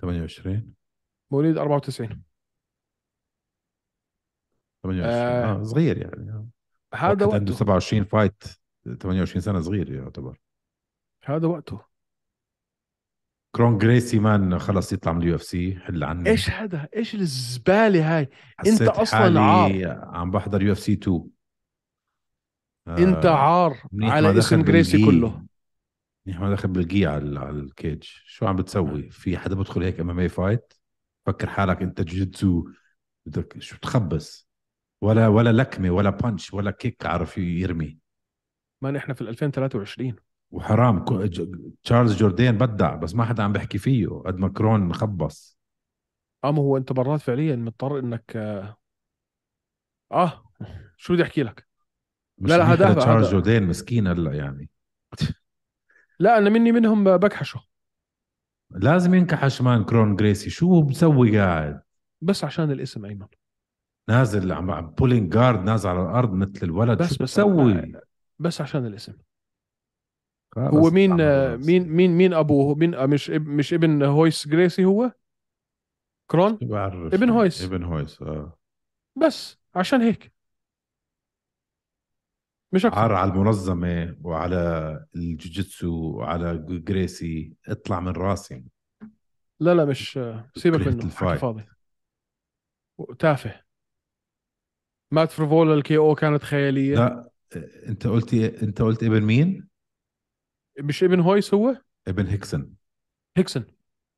[0.00, 0.74] 28
[1.30, 2.22] مواليد 94
[4.82, 5.60] 28 آه.
[5.60, 6.30] آه, صغير يعني.
[6.30, 6.46] آه.
[6.94, 8.44] هذا واحد عنده وقته 27 فايت
[9.00, 10.40] 28 سنة صغير يعتبر.
[11.24, 11.80] هذا وقته.
[13.56, 18.28] كرون جريسي man خلص يطلع من ال UFC حل عني إيش هذا؟ إيش الزبالة هاي؟
[18.60, 20.16] أصلاً حالي عار.
[20.16, 21.30] عم بحضر UFC 2
[22.88, 25.10] آه، أنت عار على اسم جريسي بالجي.
[25.10, 25.44] كله.
[26.26, 28.02] منيح ما دخل بالجي على على ال cage.
[28.02, 30.77] شو عم بتسوي؟ في حدا بدخل هيك MMA fight؟
[31.28, 32.64] فكر حالك انت جوجيتسو
[33.26, 34.48] بدك شو تخبص؟
[35.02, 37.98] ولا ولا لكمة ولا punch ولا kick عرف يرمي.
[38.82, 40.16] ما نحن في 2023
[40.50, 41.04] وحرام.
[41.84, 44.08] تشارلز جوردين بدع بس ما حدا عم بيحكي فيه.
[44.08, 45.58] قد ما كرون خبص.
[46.44, 48.76] اما هو انت مرات فعليا مضطر إنك آه,
[50.12, 50.44] آه
[50.96, 51.68] شو بدي أحكي لك؟
[52.38, 54.70] مش لا، لا، هذا- لتشارلز هذا- جوردين مسكين هلأ يعني.
[56.18, 57.60] لا أنا مني منهم بكحشه
[58.70, 60.50] لازم ينكحش مان كرون جريسي.
[60.50, 61.80] شو بسوي قاعد؟
[62.20, 63.26] بس عشان الاسم أيمن.
[64.08, 66.98] نازل عم عم بولينج جارد نازل على الأرض مثل الولد.
[66.98, 67.92] بس- شو بس- بتسوي؟
[68.38, 69.12] بس عشان الاسم.
[70.58, 74.84] هو مين آه، من مين مين مين ابوه مين آه، مش مش ابن هويس جريسي
[74.84, 75.12] هو؟
[76.30, 77.14] كرون؟ بعرف.
[77.14, 77.64] ابن هويس.
[77.64, 78.58] ابن هويس آه.
[79.16, 80.32] بس عشان هيك.
[82.72, 87.52] مش عار أكثر على المنظمة وعلى الجوجيتسو وعلى جريسي.
[87.68, 88.64] اطلع من راسي.
[89.60, 91.10] لا لا مش آه، سيبك منه.
[91.10, 91.64] حكي فاضي.
[93.18, 93.62] تافه.
[95.10, 96.94] مات فريفولا الكي أو كانت خيالية.
[96.94, 97.30] لا
[97.88, 99.68] انت قلتي انت قلت ابن مين؟
[100.78, 102.74] مش ابن هويس هو؟ ابن هيكسون
[103.36, 103.66] هيكسون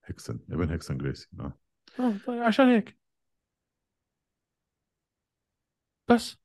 [0.05, 1.29] هيكسون ابن هيكسون جريسي.
[1.41, 1.59] آه.
[2.01, 2.99] آه طيب عشان هيك.
[6.09, 6.40] بس.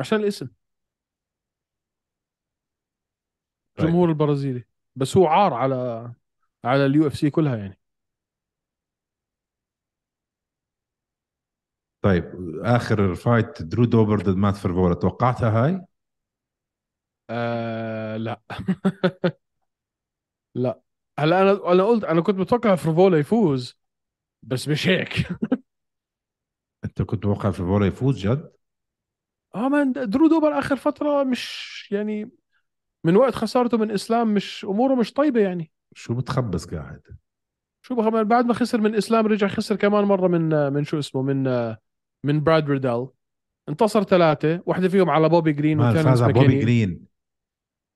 [0.00, 0.48] عشان الاسم
[3.76, 3.94] طيب.
[3.94, 4.64] الجمهور البرازيلي
[4.96, 6.12] بس هو عار على
[6.64, 7.78] على اليو اف سي كلها يعني
[12.02, 12.24] طيب
[12.64, 15.80] آخر fight درو دوبر ضد مات فريفولا توقعتها هاي؟
[17.30, 18.40] آه لا
[20.54, 20.80] لا
[21.18, 23.78] هلا أنا أنا قلت أنا كنت متوقع فريفولا يفوز
[24.42, 25.28] بس مش هيك
[26.84, 28.52] أنت كنت متوقع فريفولا يفوز جد؟
[29.54, 32.30] آه man درو دوبر آخر فترة مش يعني
[33.04, 35.70] من وقت خسارته من إسلام مش أموره مش طيبة يعني.
[35.94, 37.02] شو بتخبص قاعد؟
[37.82, 38.08] شو بخ...
[38.08, 41.44] بعد ما خسر من إسلام رجع خسر كمان مرة من من شو اسمه من
[42.24, 43.08] من براد ريدال
[43.68, 47.06] انتصر ثلاثة واحدة فيهم على بوبي جرين ما و تيرنس فاز على بوبي جرين.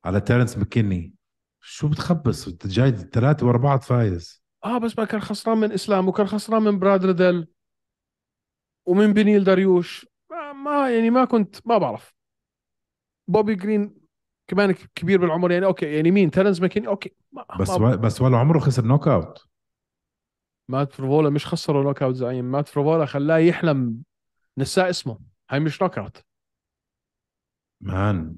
[0.05, 1.13] على تيرنس مكيني
[1.61, 4.45] شو بتخبص؟ انت جاي ثلاثة ورا بعض فايز.
[4.65, 7.47] آه بس ما كان خسران من إسلام وكان خسران من براد ريدل
[8.87, 10.07] ومن بنيل داريوش.
[10.65, 12.15] ما, يعني ما كنت ما بعرف.
[13.29, 13.95] بوبي جرين
[14.49, 17.97] كمان كبير بالعمر يعني أوكي يعني مين؟ تيرنس ماكيني؟ أوكي ما بس ما و...
[17.97, 19.49] بس ولا عمره خسر knockout
[20.69, 22.45] مات فريفولا مش خسروا knockout زعيم.
[22.45, 24.03] مات فريفولا خلاه يحلم
[24.59, 25.19] نسا اسمه.
[25.51, 26.25] هاي مش knockout
[27.81, 28.35] man.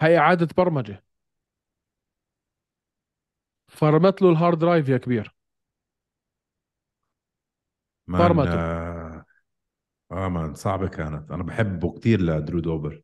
[0.00, 1.04] هاي إعادة برمجة.
[3.68, 5.34] فرمت له ال hard drive يا كبير.
[8.08, 8.64] اختار مان ما تبغى.
[8.64, 9.24] آه,
[10.12, 11.30] آه man صعبة كانت.
[11.30, 13.02] أنا بحبه كتير لدرو دوبر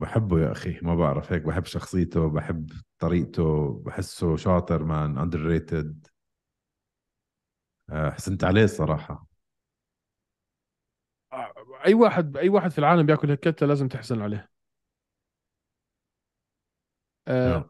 [0.00, 6.06] بحبه يا أخي ما بعرف هيك بحب شخصيته بحب طريقته بحسه شاطر man underrated
[7.90, 9.26] آه حزنت عليه الصراحة.
[11.86, 14.50] أي واحد أي واحد في العالم بياكل هيك لازم تحزن عليه.
[17.28, 17.68] آه نعم.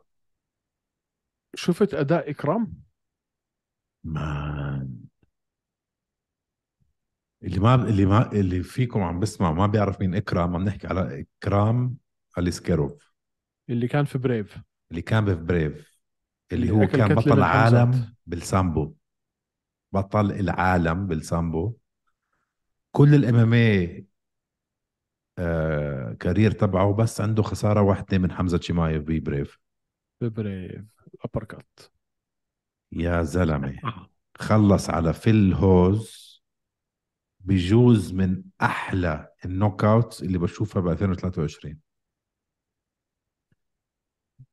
[1.55, 2.83] شفت أداء إكرام؟
[4.05, 4.68] man
[7.43, 11.27] اللي ما اللي ما اللي فيكم عم بسمع ما بيعرف مين إكرام عم نحكي على
[11.43, 11.97] إكرام
[12.39, 13.13] أليسكيروف.
[13.69, 14.59] اللي كان في بريف
[14.91, 15.99] اللي كان بفريف
[16.53, 18.15] اللي اللي هو كان بطل عالم.
[18.27, 18.95] بالسامبو.
[19.93, 21.77] بطل العالم بالسامبو.
[22.93, 29.59] كل ال MMA career تبعه بس عنده خسارة واحدة من حمزة شمايف ببريف
[30.21, 30.85] في بريف
[31.25, 31.79] uppercut
[32.93, 33.79] يا زلمة.
[34.35, 36.28] خلص على فيل هوز
[37.41, 41.79] بجوز من أحلى ال knockouts اللي بشوفها ب 2023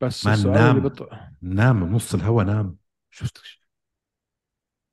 [0.01, 0.77] بس ما السؤال نام.
[0.77, 1.09] اللي بط...
[1.41, 2.77] نام بنص الهوا نام.
[3.09, 3.41] شفت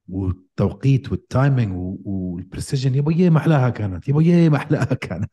[0.08, 5.30] والتوقيت وال timing وال precision يبا ياه ما احلاها كانت يبا ياه ما احلاها كانت.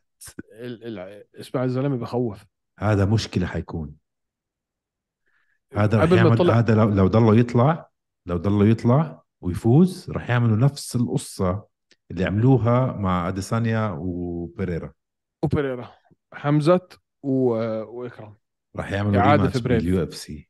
[0.52, 0.98] ال...
[0.98, 1.24] ال...
[1.40, 2.46] اسمع الزلمة بخوف.
[2.78, 3.94] هذا مشكلة حيكون.
[5.72, 7.90] هذا رح ما يعمل طلع هذا لو, لو ضله يطلع
[8.26, 11.69] لو ضله يطلع ويفوز رح يعملوا نفس القصة
[12.10, 14.92] اللي عملوها مع أديسانيا وبيريرا.
[15.42, 15.92] وبريرا
[16.32, 16.88] حمزة
[17.22, 17.30] و...
[17.82, 18.36] وإكرام.
[18.76, 19.82] رح يعملوا rematch في بريف.
[19.82, 20.48] بال UFC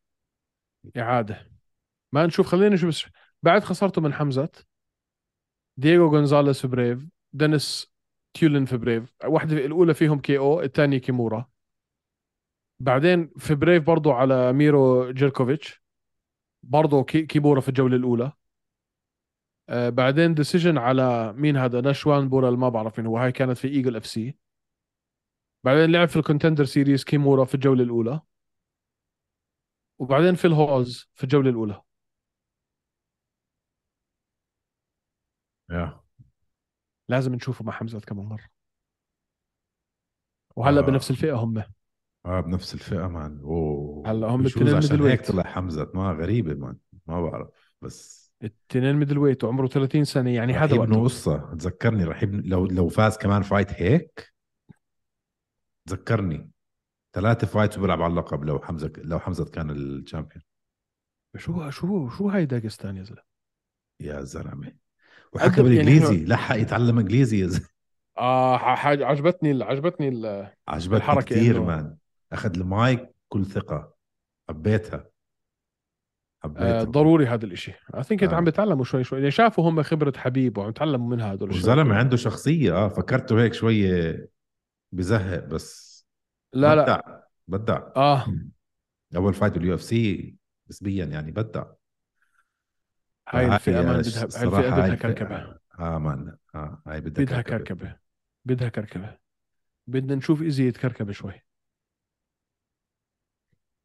[0.96, 1.50] إعادة.
[2.12, 3.04] ما نشوف خلينا نشوف بس
[3.42, 4.48] بعد خسارته من حمزة
[5.76, 7.92] دييغو غونزاليس في بريف دينيس
[8.34, 11.48] تيولن في بريف واحدة في الأولى فيهم KO الثانية kimura.
[12.80, 15.82] بعدين في بريف برضو على ميرو جيركوفيتش
[16.62, 18.32] برضو كي kimura في الجولة الأولى.
[19.70, 23.18] بعدين decision على مين هذا؟ نشوان بورا اللي ما بعرف مين هو.
[23.18, 24.36] هاي كانت في Eagle FC
[25.64, 28.20] بعدين لعب في ال Contender Series kimura في الجولة الأولى.
[29.98, 31.82] وبعدين في الهوز في الجولة الأولى.
[35.70, 36.00] يا
[37.08, 38.44] لازم نشوفه مع حمزة كمان مرة.
[40.56, 40.84] وهلا آه.
[40.84, 41.64] بنفس الفئة هم.
[42.26, 44.10] آه بنفس الفئة man أوه.
[44.10, 45.26] هلا هم التنين عشان هيك.
[45.26, 45.90] طلع حمزة.
[45.94, 46.76] ما غريبة man
[47.06, 47.48] ما بعرف.
[47.82, 51.54] بس التنين middleweight وعمره 30 سنة يعني هذا وقته قصة.
[51.54, 54.32] تذكرني رح يبنوا لو لو فاز كمان fight هيك
[55.88, 56.50] تذكرني.
[57.12, 60.42] ثلاثة fights وبيلعب على اللقب لو حمزة لو حمزة كان ال champion.
[61.36, 63.22] شو شو شو هاي داغستان يا زلمة؟
[64.00, 64.72] يا زلمة.
[65.32, 66.24] وحكى يعني بالإنجليزي.
[66.24, 67.68] لحق يتعلم إنجليزي يا زلمة.
[68.18, 71.96] آه عجبتني عجبتني ال- عجبتني الحركة كثير man
[72.32, 73.94] أخذ المايك كل ثقة.
[74.48, 75.09] حبيتها.
[76.44, 77.72] آه حبيتها ضروري هذا الإشي.
[77.94, 78.34] I think آه.
[78.36, 81.92] عم بيتعلموا شوي شوي يعني شافوا هم خبرة حبيب وعم يتعلموا من هدول كلهم.
[81.92, 84.28] عنده شخصية آه فكرته هيك شوية
[84.92, 85.90] بزهق بس
[86.52, 86.82] لا لا.
[86.82, 87.00] بدع
[87.48, 88.26] بدع آه.
[89.16, 90.36] أول فايت باليو اف سي
[90.70, 91.64] نسبيا يعني بدع
[93.28, 95.58] هاي الفئة الش- بدها هاي الصراحة الفئة بدها كركبة.
[95.78, 97.96] آه مان آه هاي بدها, بدها كركبة.
[98.44, 99.16] بدها كركبة.
[99.86, 101.42] بدنا نشوف إزيد كركبة شوي.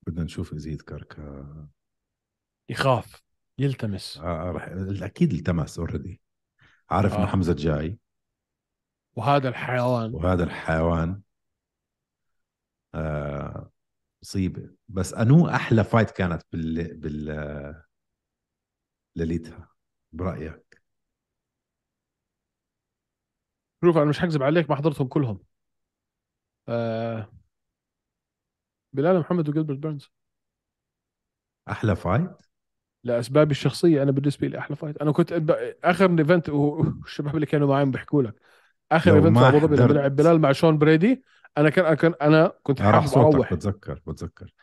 [0.08, 1.68] بدنا نشوف يزيد كركا
[2.70, 3.24] يخاف
[3.58, 4.18] يلتمس.
[4.18, 4.68] آه آه، رح
[5.04, 6.22] أكيد التمس اوريدي
[6.90, 7.28] عارف إنه آه.
[7.28, 8.00] حمزة جاي
[9.16, 10.14] وهذا الحيوان.
[10.16, 11.22] وهذا الحيوان
[12.96, 13.72] آه
[14.24, 17.84] مصيبه بس أنو أحلى fight كانت بال بال
[19.16, 19.70] ليلتها
[20.12, 20.82] برأيك؟
[23.84, 25.40] شوف أنا مش حكذب عليك ما حضرتهم كلهم.
[26.70, 27.32] آه
[28.94, 30.10] بلال محمد وجلبرت بيرنز.
[31.70, 32.45] أحلى fight
[33.06, 35.34] لأسبابي الشخصية أنا بالنسبة لي أحلى fight أنا كنت
[35.84, 38.36] آخر event والشباب اللي كانوا معي بيحكوا لك.
[38.92, 41.24] آخر event في ابو ظبي لما لعب بلال مع شون برادي
[41.58, 43.54] أنا كان أنا كنت صوتك أروح.
[43.54, 44.54] بتذكر بتذكر.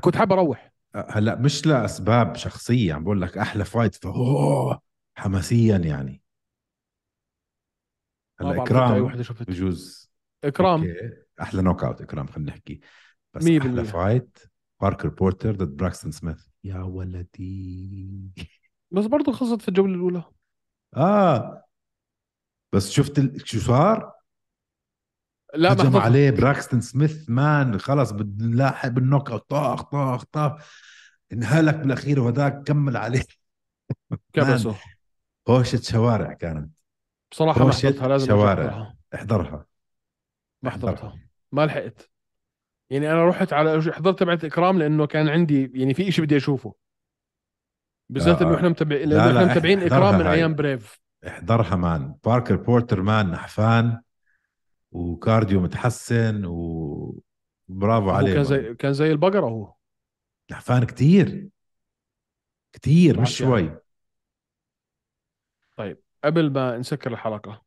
[0.00, 0.72] كنت حابب أروح.
[0.94, 4.78] هلأ مش لأسباب شخصية عم بقول لك أحلى fight فهو
[5.14, 6.22] حماسيا يعني.
[8.40, 9.06] هلأ إكرام
[9.48, 10.10] بجوز.
[10.44, 10.80] إكرام.
[10.80, 11.12] أوكي.
[11.42, 12.80] أحلى knockout إكرام خلينا نحكي.
[13.34, 13.84] بس أحلى.
[13.84, 14.38] fight
[14.82, 18.32] باركر بورتر ضد براكستون سميث يا ولدي.
[18.90, 20.24] بس برضه خلصت في الجوله الأولى.
[20.96, 21.64] آه.
[22.72, 23.48] بس شفت ال...
[23.48, 24.12] شو صار؟
[25.54, 30.70] لا ما هجم عليه براكستون سميث man خلص بدنا نلاحق بال knockout طاخ طاخ طاخ
[31.32, 33.24] انهلك بالأخير وهذاك كمل عليه.
[34.32, 34.76] كبسه
[35.48, 36.70] هوشة شوارع كانت.
[37.30, 38.94] بصراحة ما حضرتها لازم شوارع.
[39.14, 39.66] احضرها.
[40.62, 40.70] ما.
[40.70, 41.18] حضرتها
[41.52, 42.11] ما لحقت.
[42.92, 46.74] يعني أنا رحت على حضرت تبعت إكرام لأنه كان عندي يعني في إشي بدي أشوفه.
[48.08, 50.26] بالذات إنه إحنا متابعين لأنه إحنا متابعين إكرام من.
[50.26, 52.14] أيام بريف احضرها man.
[52.24, 54.00] باركر بورتر man نحفان
[54.90, 58.44] و cardio متحسن وبرافو عليه كان.
[58.44, 59.74] زي كان زي البقرة هو.
[60.50, 61.48] نحفان كتير.
[62.72, 63.52] كتير مش يعني.
[63.52, 63.78] شوي.
[65.76, 67.62] طيب قبل ما نسكر الحلقة.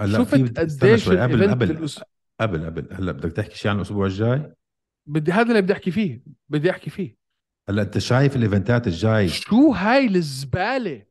[0.00, 1.70] هلا شفت قديش قبل قبل.
[1.70, 2.02] الأس...
[2.40, 2.94] قبل قبل.
[2.94, 4.54] هلا بدك تحكي شيء عن الأسبوع الجاي؟
[5.06, 7.16] بدي هذا اللي بدي أحكي فيه بدي أحكي فيه.
[7.68, 11.06] هلا أنت شايف ال event ات الجاي؟ شو هاي الزبالة؟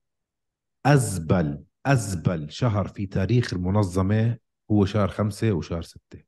[0.86, 4.38] أزبل أزبل شهر في تاريخ المنظمة
[4.72, 6.24] هو شهر خمسة وشهر ستة.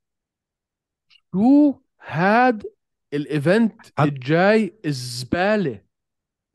[1.10, 2.64] شو هاد
[3.14, 5.84] ال event الجاي الزبالة؟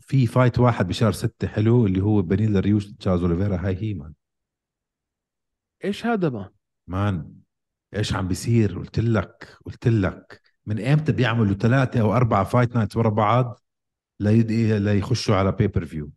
[0.01, 3.57] في fight واحد بشهر ستة حلو اللي هو بنيل داريوش تشارلز أوليفيرا.
[3.57, 4.15] هاي هي man.
[5.85, 6.51] إيش هذا ما؟
[6.87, 7.44] man.
[7.95, 10.41] إيش عم بيصير؟ قلت لك قلت لك.
[10.67, 13.61] من إمتى بيعملوا ثلاثة أو أربعة fight nights ورا بعض
[14.21, 16.11] ليخشوا على بيبر فيو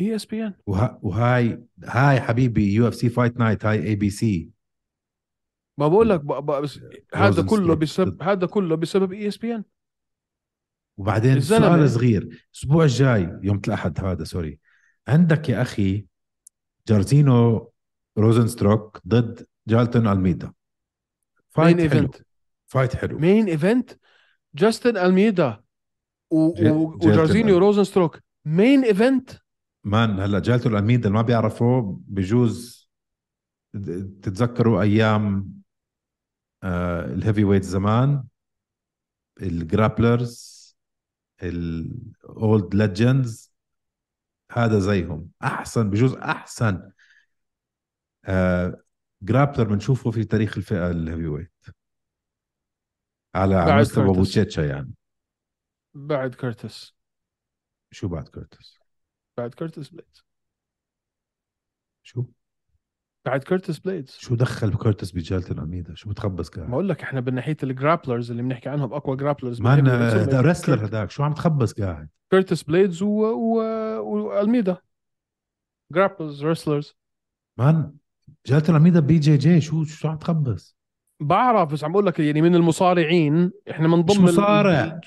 [0.00, 0.98] اي اس بي ان وه...
[1.02, 4.50] وهاي هاي حبيبي يو اف سي فايت نايت هاي اي بي سي
[5.78, 6.20] ما بقول لك.
[6.20, 6.80] بس
[7.14, 7.74] هذا كله.
[7.74, 9.64] بسبب هذا كله بسبب اي اس بي ان
[10.96, 11.40] وبعدين.
[11.40, 12.22] سؤال صغير.
[12.22, 14.58] الأسبوع الجاي يوم الأحد هذا sorry
[15.08, 16.06] عندك يا أخي
[16.88, 17.72] جارزينيو
[18.18, 20.52] روزنستروك ضد جايلتون ألميدا.
[21.50, 22.00] فايت مين حلو.
[22.00, 22.16] ايفنت
[22.66, 23.18] فايت حلو.
[23.18, 23.90] مين ايفنت
[24.54, 25.60] جاستن الميدا
[26.30, 26.54] و...
[26.54, 29.30] جي- وجارزينيو أل- روزن ستروك مين ايفنت
[29.84, 32.88] مان هلا جالتون الميدا اللي ما بيعرفوا بجوز
[34.22, 35.52] تتذكروا أيام
[36.62, 38.24] آه ال heavyweight زمان
[39.42, 40.58] ال grapplers
[41.42, 43.52] ال old legends
[44.52, 45.28] هذا زيهم.
[45.42, 46.90] أحسن بجوز أحسن.
[48.24, 48.82] آه
[49.22, 51.64] grappler بنشوفه في تاريخ الفئة ال heavyweight.
[53.34, 54.04] على مستوى.
[54.04, 54.94] بوتشيتشا يعني.
[55.94, 56.94] بعد كورتس
[57.90, 58.78] شو بعد كورتس
[59.38, 60.24] بعد كورتس بليدز.
[62.02, 62.24] شو؟
[63.26, 64.10] بعد كورتس بليدز.
[64.10, 68.30] شو دخل كورتس بجايلتون ألميدا شو بتخبص قاعد؟ بقول لك إحنا من ناحية ال grapplers
[68.30, 73.02] اللي بنحكي عنهم أقوى grapplers man هذا رسلر هذاك شو عم تخبص قاعد؟ كورتس بليدز
[73.02, 73.08] و...
[73.08, 73.58] و...
[74.00, 74.76] وألميدا.
[75.92, 76.96] جرابلرز رسلرز
[77.58, 77.96] مان
[78.46, 80.76] جالتون اميدا بي جي جي شو شو عم تخبص؟
[81.20, 85.00] بعرف بس عم بقول لك يعني من المصارعين إحنا من مش ضمن ال- مصارع.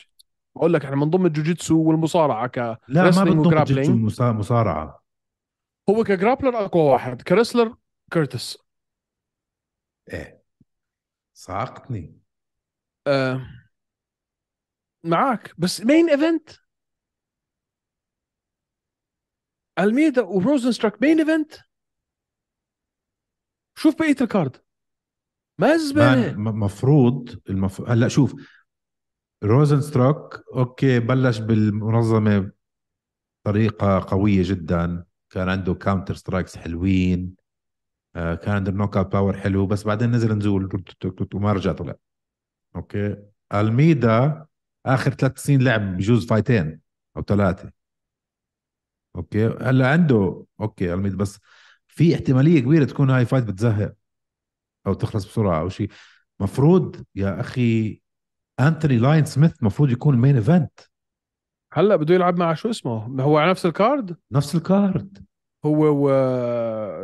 [0.55, 3.63] بقول لك إحنا من ضمن الجوجيتسو والمصارعة ك لا ما wrestling بدهم و grappling.
[3.63, 5.03] جوجيتسو مصا- مصارعة.
[5.89, 7.75] هو ك grappler أقوى واحد ك wrestler
[8.13, 8.57] كورتس
[10.13, 10.41] إيه.
[11.34, 12.17] صعقتني
[13.07, 13.47] آه.
[15.03, 16.49] معك بس main event
[19.80, 21.53] ألميدا وروزن ستراك main event
[23.76, 24.57] شوف بقية ال card.
[25.59, 27.82] ما زباله مفروض المف...
[27.82, 28.36] هلا شوف.
[29.43, 32.51] روزن ستروك أوكي بلش بالمنظمة
[33.45, 35.05] بطريقة قوية جدا.
[35.30, 37.36] كان عنده counter strikes حلوين.
[38.15, 40.84] آه كان عنده knockout power حلو بس بعدين نزل نزول.
[41.34, 41.95] وما رجع طلع.
[42.76, 43.17] أوكي.
[43.53, 44.45] ألميدا
[44.86, 46.82] آخر ثلاث سنين لعب بجوز fight ين
[47.17, 47.72] أو ثلاثة.
[49.15, 49.47] أوكي.
[49.47, 51.39] هلأ عنده أوكي ألميدا بس
[51.93, 53.93] في احتمالية كبيرة تكون هاي fight بتزهق
[54.87, 55.89] أو تخلص بسرعة أو شيء
[56.39, 58.01] مفروض يا أخي
[58.59, 60.79] أنتوني لاين سميث مفروض يكون main event
[61.73, 65.25] هلا بده يلعب مع شو اسمه؟ هو على نفس ال card؟ نفس ال card.
[65.65, 65.85] هو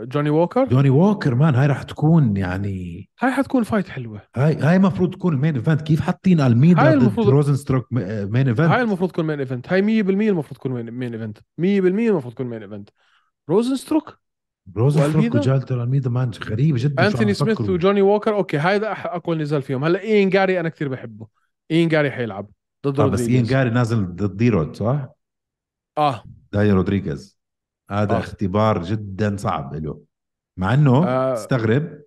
[0.01, 4.21] وجوني ووكر جوني ووكر man هاي راح تكون يعني هاي حتكون fight حلوة.
[4.35, 8.47] هاي هاي مفروض تكون ال main event كيف حاطين ألميدا ضد المفروض- روزن ستروك main
[8.47, 12.47] event هاي المفروض تكون main event هاي 100% المفروض تكون main event 100% المفروض تكون
[12.47, 12.89] main event
[13.49, 13.75] روزن
[14.75, 17.61] روزن والميدا؟ وجايلتون ألميدا man غريب جدا انتوني سميث.
[17.61, 21.27] وجوني ووكر أوكي هذا أقوى نزال فيهم هلأ اين جاري أنا كثير بحبه
[21.71, 22.49] اين جاري حيلعب
[22.87, 23.43] ضد آه بس اين.
[23.43, 25.09] جاري نازل ضد دي رود صح؟
[25.97, 27.39] آه داي رودريغيز
[27.91, 28.19] هذا آه.
[28.19, 30.01] اختبار جدا صعب له
[30.57, 31.33] مع إنه آه.
[31.33, 32.01] استغرب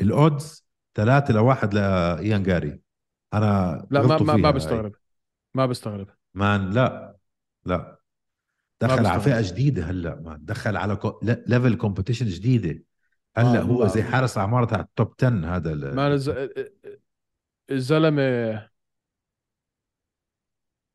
[0.00, 2.80] ال odds ثلاثة لواحد لايان جاري
[3.34, 4.50] أنا لا ما ما, ما.
[4.50, 4.94] بستغرب
[5.54, 7.16] ما بستغرب man لا
[7.64, 7.95] لا
[8.80, 9.20] دخل على.
[9.20, 10.20] فئة جديدة هلأ.
[10.20, 11.20] man دخل على كو...
[11.22, 12.82] level competition جديدة.
[13.36, 13.86] هلأ آه، هو.
[13.86, 15.96] زي حارس أعمار تاع ال top 10 هذا ال...
[15.96, 16.32] ما الز...
[17.70, 18.68] الزلمه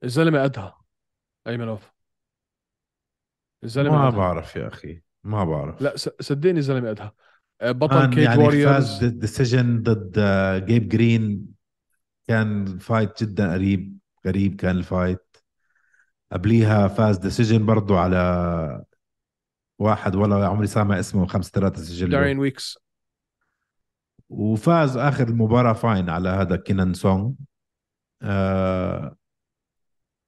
[0.03, 0.73] الزلمة أدهى
[1.47, 1.91] ايمن اوف
[3.63, 4.17] الزلمة ما أدهى.
[4.17, 5.81] بعرف يا أخي ما بعرف.
[5.81, 7.11] لا صدقني الزلمة أدهى.
[7.61, 11.47] آه، بطل Cage يعني Warriors فاز decision ضد آه، جيب جرين
[12.27, 15.30] كان fight جدا قريب قريب كان ال fight
[16.31, 18.85] قبليها فاز decision برضو على
[19.79, 22.17] واحد ولا عمري سامع اسمه خمس ثلاثة سجل له.
[22.17, 22.77] دارين ويكس.
[24.29, 27.31] وفاز آخر المباراة فايز على هذا كينان سونغ.
[28.21, 29.17] آه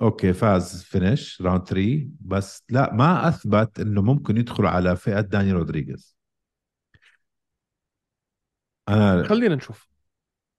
[0.01, 5.51] أوكي فاز finish round 3 بس لا ما أثبت إنه ممكن يدخل على فئة داني
[5.51, 6.18] رودريغيز.
[8.89, 9.89] أنا خلينا نشوف.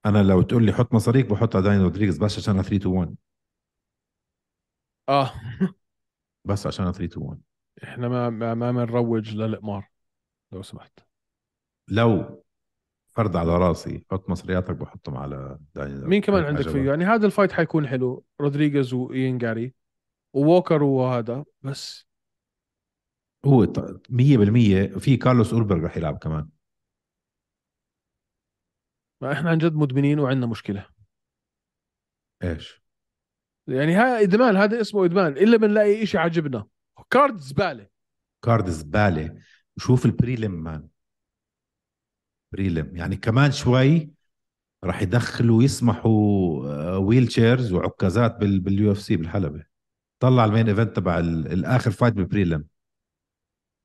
[0.06, 3.14] أنا لو تقول لي حط مصاريك بحط على داني رودريغيز بس عشان 3 to 1
[5.08, 5.32] آه.
[6.44, 7.40] بس عشان 3 to 1
[7.84, 9.88] إحنا ما ما ما بنروج للقمار
[10.52, 11.00] لو سمحت.
[11.88, 12.44] لو
[13.10, 16.68] فرد على راسي حط مصرياتك بحطهم على داني مين كمان عندك.
[16.68, 18.24] فيه؟ يعني هذا ال fight حيكون حلو.
[18.40, 19.74] رودريغيز وإيان جاري
[20.32, 22.06] ووكر وهذا بس.
[23.46, 26.48] هو ط- 100% في كارلوس أولبرغ رح يلعب كمان.
[29.20, 30.86] ما إحنا عن جد مدمنين وعندنا مشكلة.
[32.42, 32.83] إيش؟
[33.68, 36.66] يعني ها إدمان هذا اسمه إدمان إلا بنلاقي شيء عجبنا
[37.10, 37.86] card زبالة.
[38.44, 39.38] card زبالة.
[39.76, 40.88] وشوف ال prelim man
[42.52, 42.96] prelim.
[42.96, 44.10] يعني كمان شوي
[44.84, 49.64] راح يدخلوا يسمحوا wheelchairs وعكازات بال بال UFC بالحلبة.
[50.20, 52.64] طلع ال main event تبع ال- الآخر fight بال prelim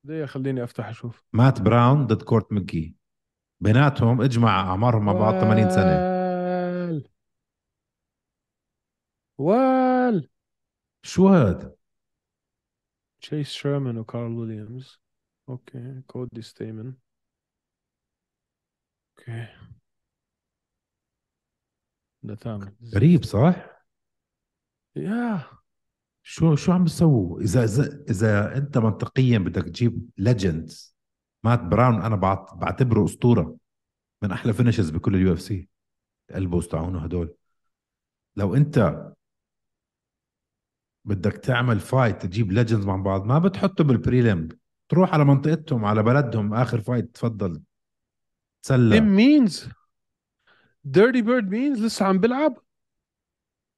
[0.04, 1.24] ليه خليني أفتح أشوف.
[1.32, 2.96] مات براون ضد كورت ماكجي
[3.60, 6.10] بيناتهم اجمع أعمارهم مع بعض 80 سنة
[6.90, 7.04] وال
[9.40, 10.28] وال
[11.02, 11.74] شو هذا
[13.20, 15.00] تشيس شيرمان وكارل ويليامز.
[15.48, 16.94] أوكي كودي ستيمن
[19.18, 19.48] أوكي.
[22.22, 23.84] ده something غريب صح؟
[24.96, 25.44] يا
[26.22, 30.96] شو شو عم بيسووا؟ إذا إذا إذا أنت منطقيا بدك تجيب legends
[31.44, 33.56] مات براون أنا بعت- بعتبره أسطورة.
[34.22, 35.68] من أحلى finishes بكل ال UFC
[36.34, 37.34] البوز تاعونه هدول
[38.36, 39.06] لو أنت
[41.04, 44.48] بدك تعمل fight تجيب legends مع بعض ما بتحطهم بال prelim
[44.88, 47.52] تروح على منطقتهم على بلدهم آخر fight تفضل.
[47.54, 47.62] تيم
[48.62, 49.68] تسلى مينز
[50.84, 52.58] Dirty Bird مينز لسه عم بيلعب.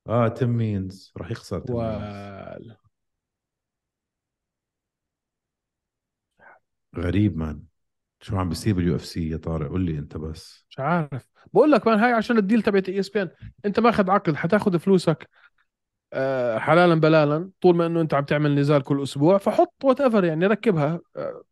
[0.09, 2.03] آه تيم مينز راح يخسر تيم مينز.
[2.03, 2.77] وال.
[6.97, 7.63] غريب man
[8.21, 10.67] شو عم بيصير بال UFC يا طارق؟ قول لي أنت بس.
[10.71, 11.29] مش عارف.
[11.53, 13.31] بقول لك man هاي عشان ال deal تبعت ESPN
[13.65, 15.29] أنت ماخذ عقد حتاخذ فلوسك.
[16.59, 21.01] حلالا بلالا طول ما إنه أنت عم تعمل نزال كل أسبوع فحط whatever يعني ركبها.
[21.17, 21.43] آه،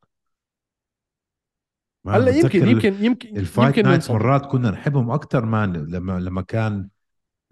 [2.08, 4.10] هلأ يمكن يمكن يمكن ال fight يمكن nights.
[4.10, 6.88] مرات كنا نحبهم أكثر man لما لما كان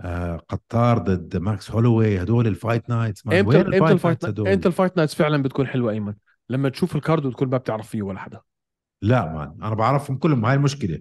[0.01, 3.93] آه كاتار ضد ماكس هولوي هدول ال fight nights man إمتى وين إمتى ال fight
[3.93, 6.15] ال fight nights إمتى ال fight nights فعلا بتكون حلوة أيمن؟
[6.49, 8.41] لما تشوف ال card وتكون ما بتعرف فيه ولا حدا.
[9.03, 11.01] لا man أنا بعرفهم كلهم هاي المشكلة.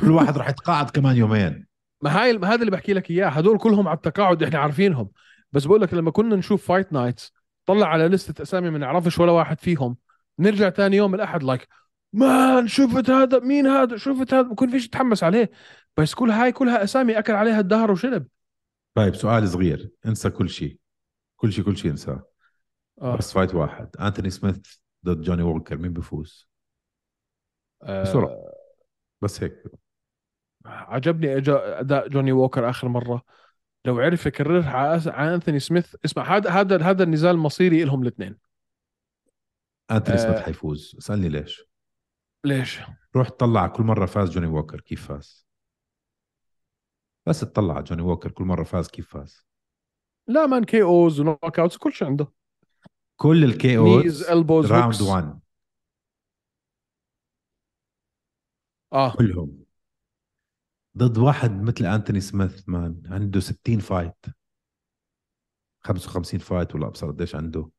[0.00, 1.66] كل واحد راح يتقاعد كمان يومين.
[2.04, 3.28] ما هاي هذا اللي بحكي لك إياه.
[3.28, 5.10] هدول كلهم على التقاعد إحنا عارفينهم.
[5.52, 7.32] بس بقول لك لما كنا نشوف fight nights
[7.66, 9.96] طلع على لستة أسامي ما نعرفش ولا واحد فيهم.
[10.38, 11.68] نرجع تاني يوم الأحد like
[12.12, 15.50] man شفت هذا؟ مين هذا؟ شفت هذا؟ بكون فيش تتحمس عليه.
[15.96, 18.26] بس كل هاي كلها أسامي أكل عليها الدهر وشرب.
[18.94, 19.90] طيب سؤال صغير.
[20.06, 20.78] انسى كل شيء.
[21.36, 22.26] كل شيء كل شيء انساه.
[23.02, 23.16] آه.
[23.16, 23.96] بس fight واحد.
[24.00, 24.56] انتوني سميث
[25.04, 26.48] ضد جوني ووكر مين بيفوز
[27.82, 28.02] آه.
[28.02, 28.36] بسرعة.
[29.22, 29.83] بس هيك.
[30.64, 33.22] عجبني أداء جوني ووكر آخر مرة.
[33.84, 38.38] لو عرف يكررها على أنثوني سميث اسمع هذا هذا هذا النزال مصيري لهم الاثنين.
[39.90, 40.42] انتوني سميث آه.
[40.42, 40.94] حيفوز.
[40.98, 41.64] اسألني ليش؟
[42.44, 42.80] ليش؟
[43.16, 45.46] روح طلع كل مرة فاز جوني ووكر كيف فاز؟
[47.26, 49.46] بس تطلع على جوني ووكر كل مرة فاز كيف فاز؟
[50.26, 52.32] لا man KOs و knockouts كل شيء عنده.
[53.16, 55.40] كل ال KOs round هوكس 1
[58.92, 59.16] آه.
[59.16, 59.63] كلهم.
[60.98, 64.26] ضد واحد مثل أنتوني سميث man عنده 60 fight
[65.80, 67.70] 55 fight ولا أبصر قديش عنده.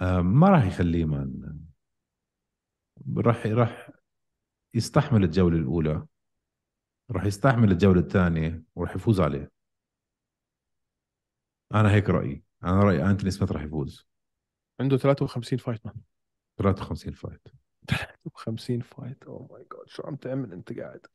[0.00, 1.60] آه ما راح يخليه مان
[3.16, 3.90] راح راح
[4.74, 6.06] يستحمل الجولة الأولى.
[7.10, 9.50] راح يستحمل الجولة الثانية وراح يفوز عليه.
[11.74, 12.44] أنا هيك رأيي.
[12.64, 14.06] أنا رأيي أنتوني سميث راح يفوز.
[14.80, 15.94] عنده 53 fight man
[16.58, 17.48] 53 fight
[17.88, 21.06] 53 fight oh my God شو عم تعمل أنت قاعد؟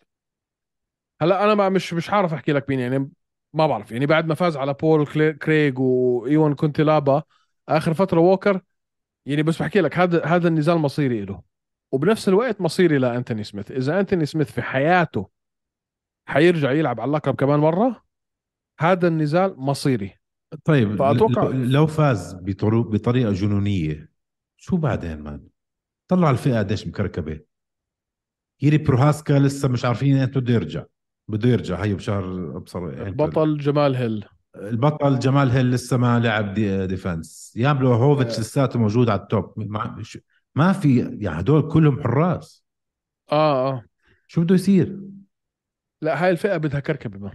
[1.22, 3.10] هلا أنا ما مش مش عارف أحكي لك مين يعني
[3.54, 3.92] ما بعرف.
[3.92, 7.24] يعني بعد ما فاز على بول كريغ وإيوان كونتيلابا
[7.70, 8.62] آخر فترة ووكر
[9.26, 11.42] يعني بس بحكي لك هذا هذا النزال مصيري له
[11.92, 13.72] وبنفس الوقت مصيري لانتوني سميث.
[13.72, 15.30] إذا أنتوني سميث في حياته
[16.26, 18.04] حيرجع يلعب على اللقب كمان مرة
[18.80, 20.14] هذا النزال مصيري.
[20.64, 24.10] طيب فأتوقع- لو فاز بطريقة جنونية
[24.58, 25.48] شو بعدين مان؟
[26.08, 27.40] طلع الفئة قديش مكركبة.
[28.62, 30.84] يري بروهاسكا لسه مش عارفين إمتى بده يرجع.
[31.30, 34.26] بده يرجع هيو بشهر أبصر بطل جمال هيل.
[34.56, 37.54] البطل جمال هيل لسه ما لعب دي defense.
[37.56, 38.40] ياملو هوفيتش آه.
[38.40, 40.04] لساته موجود على ال top ما,
[40.56, 42.64] ما في يعني هدول كلهم حراس.
[43.32, 43.84] آه آه.
[44.28, 45.00] شو بده يصير؟
[46.02, 47.32] لا هاي الفئة بدها كركبة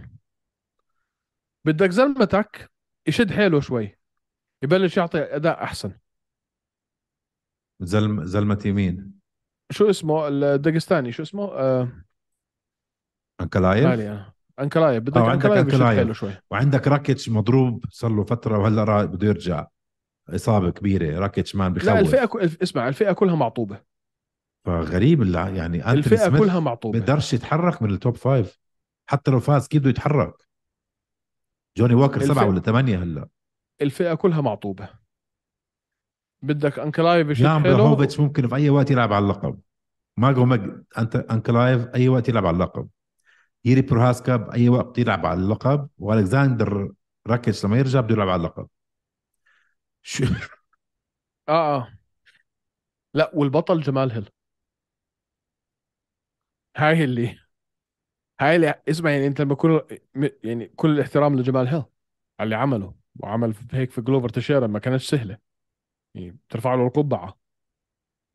[1.65, 2.71] بدك زلمتك
[3.07, 3.97] يشد حيله شوي.
[4.63, 5.91] يبلش يعطي أداء أحسن.
[7.79, 9.11] زلم زلمة يمين.
[9.71, 11.11] شو اسمه؟ الداغستاني.
[11.11, 12.05] شو اسمه؟ آه.
[13.41, 15.03] أنكلايف؟ أنا أنكلايف.
[15.03, 15.99] بدك أنكلايف أنكلايف.
[15.99, 16.31] حيله شوي.
[16.51, 19.67] وعندك راكيتش مضروب صار له فترة وهلأ بده يرجع.
[20.29, 21.19] إصابة كبيرة.
[21.19, 21.89] راكيتش man بخوف.
[21.89, 22.39] لا الفئه كل...
[22.39, 23.81] اسمع الفئة كلها معطوبة.
[24.65, 26.99] فغريب اللع- يعني الفئة كلها معطوبة.
[26.99, 28.59] بقدرش يتحرك من ال top five
[29.09, 30.33] حتى لو فاز كيف بده يتحرك؟
[31.77, 33.27] جوني ووكر الفئة- سبعة ولا ثمانية هلأ.
[33.81, 34.89] الفئة كلها معطوبة.
[36.43, 37.75] بدك أنكلايف يشد يان حيله.
[37.75, 39.59] بلاهوفيتش ممكن في أي وقت يلعب على اللقب.
[40.17, 42.89] ماجوميد أنكلايف أي وقت يلعب على اللقب.
[43.65, 46.91] ييري بروهاسكا بأي وقت يلعب على اللقب وألكساندر
[47.27, 48.67] راكيتش لما يرجع بده يلعب على اللقب.
[50.03, 50.25] شو؟
[51.49, 51.91] آه آه.
[53.13, 54.29] لا والبطل جمال هيل.
[56.77, 57.39] هاي اللي
[58.41, 59.81] هاي اللي اسمع يعني أنت لما كل
[60.43, 61.75] يعني كل الاحترام لجمال هيل
[62.39, 65.37] على اللي عمله وعمل هيك في جلوفر تيشيرا ما كانتش سهلة.
[66.15, 67.39] يعني بترفع له القبعة.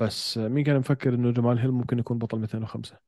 [0.01, 2.99] بس مين كان مفكر إنه جمال هيل ممكن يكون بطل 205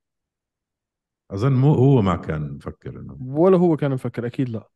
[1.32, 4.68] أظن مو هو ما كان مفكر إنه ولا هو كان مفكر أكيد لا.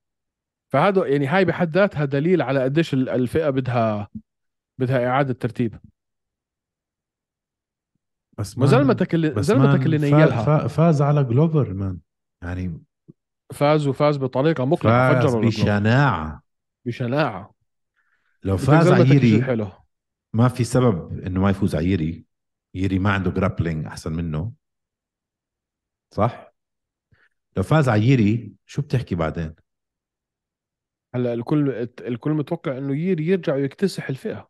[0.73, 4.09] فهذا يعني هاي بحد ذاتها دليل على قديش ال- الفئة بدها
[4.79, 5.79] بدها إعادة ترتيب.
[8.39, 11.99] بس ما زلمتك اللي زلمتك اللي نيلها فا- فاز على جلوفر مان.
[12.43, 12.83] يعني
[13.53, 15.35] فاز وفاز بطريقة مقنعه فاز.
[15.37, 16.43] بشناعة.
[16.87, 17.55] بشناعة.
[18.45, 19.73] لو فاز ييري حيله
[20.35, 22.27] ما في سبب إنه ما يفوز على ييري
[22.75, 24.53] ييري ما عنده grappling أحسن منه.
[26.15, 26.46] صح؟
[27.57, 29.55] لو فاز على ييري شو بتحكي بعدين؟
[31.15, 34.49] هلا الكل الكل متوقع إنه ييري يرجع ويكتسح الفئة.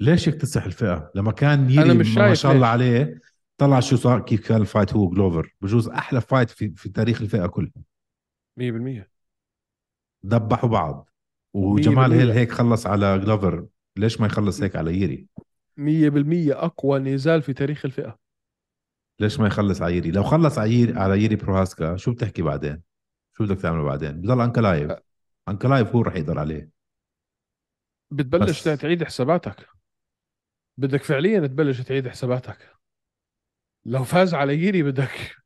[0.00, 2.66] ليش يكتسح الفئة؟ لما كان ييري مش ما شاء الله.
[2.66, 3.20] عليه
[3.58, 7.22] طلع شو صار؟ كيف كان ال fight هو جلوفر بجوز أحلى فايت في, في تاريخ
[7.22, 7.72] الفئة كلها.
[8.60, 9.06] 100%
[10.22, 11.08] دبحوا بعض.
[11.54, 12.12] وجمال.
[12.12, 13.66] هيل هيك خلص على جلوفر.
[13.96, 15.26] ليش ما يخلص هيك على ييري؟
[15.76, 18.18] 100% أقوى نزال في تاريخ الفئة.
[19.20, 22.82] ليش ما يخلص على ييري لو خلص على ييري على ييري بروهاسكا شو بتحكي بعدين؟
[23.36, 24.92] شو بدك تعمل بعدين؟ بضل أنكلايف.
[25.48, 26.70] أنكلايف هو رح يقدر عليه.
[28.12, 29.68] بتبلش بس- تعيد حساباتك.
[30.78, 32.76] بدك فعليا تبلش تعيد حساباتك.
[33.86, 35.36] لو فاز على ييري بدك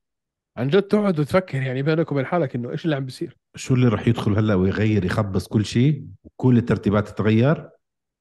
[0.57, 3.37] عن جد تقعد وتفكر يعني بينك وبين حالك إنه إيش اللي عم بيصير.
[3.57, 7.70] شو اللي رح يدخل هلأ ويغير يخبص كل شيء؟ وكل الترتيبات تتغير؟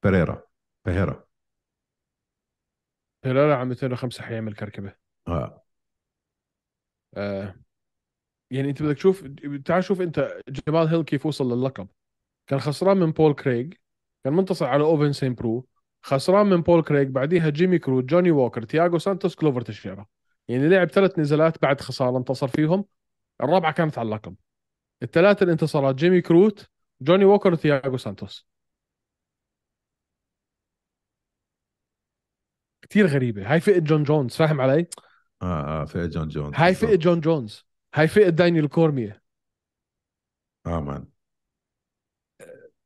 [0.04, 0.44] بيريرا
[0.86, 1.26] بيريرا
[3.26, 5.01] بيريرا على 205 حيعمل كركبة.
[5.28, 5.64] آه.
[7.18, 7.56] آه.
[8.52, 9.24] يعني أنت بدك تشوف
[9.66, 11.88] تعال شوف أنت جمال هيل كيف وصل للقب
[12.48, 13.70] كان خسران من بول كريغ
[14.24, 15.68] كان منتصر على أوفينس سان برو
[16.02, 20.06] خسران من بول كريغ بعديها جيمي كروت جوني ووكر تياغو سانتوس جلوفر تيشيرا.
[20.48, 22.86] يعني لعب ثلاث نزالات بعد خسارة انتصر فيهم.
[23.42, 24.36] الرابعة كانت على اللقب.
[25.04, 26.70] الثلاث الانتصارات جيمي كروت
[27.02, 28.48] جوني ووكر وتياغو سانتوس.
[32.82, 33.54] كثير غريبة.
[33.54, 34.88] هاي فئة جون جونز فاهم علي؟
[35.42, 36.76] آه آه فئة جون جونز هاي.
[36.76, 37.66] فئة جون جونز.
[37.96, 39.24] هاي فئة دانيال كورميه
[40.66, 41.08] آه man.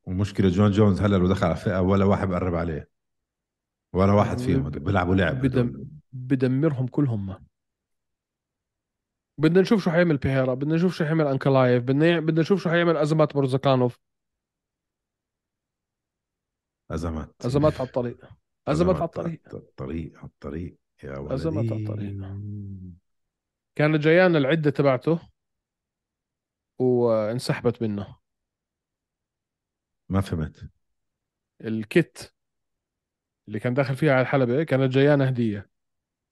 [0.03, 2.89] ومشكلة جون جونز هلا لو دخل على فئة ولا واحد بقرب عليه.
[3.93, 4.69] ولا واحد فيهم.
[4.69, 5.41] بيلعبوا لعب.
[5.41, 7.43] بدم بدمرهم كلهم ما.
[9.37, 10.53] بدنا نشوف شو حيعمل بيريرا.
[10.53, 11.83] بدنا نشوف شو حيعمل أنكلايف.
[11.83, 13.99] بدنا يع- بدنا نشوف شو حيعمل أزمات مرزكانوف
[16.91, 17.45] أزمات.
[17.45, 18.29] أزمات على الطريق.
[18.67, 19.41] أزمات على الطريق.
[19.47, 20.77] على الطريق على الطريق.
[21.05, 21.59] يا ولدي.
[21.59, 22.15] على الطريق.
[23.75, 25.19] كانت جايانا العدة تبعته
[26.79, 28.15] وانسحبت منه.
[30.09, 30.69] ما فهمت.
[31.61, 32.33] الكت
[33.47, 35.69] اللي كان داخل فيها على الحلبة كانت جايانا هدية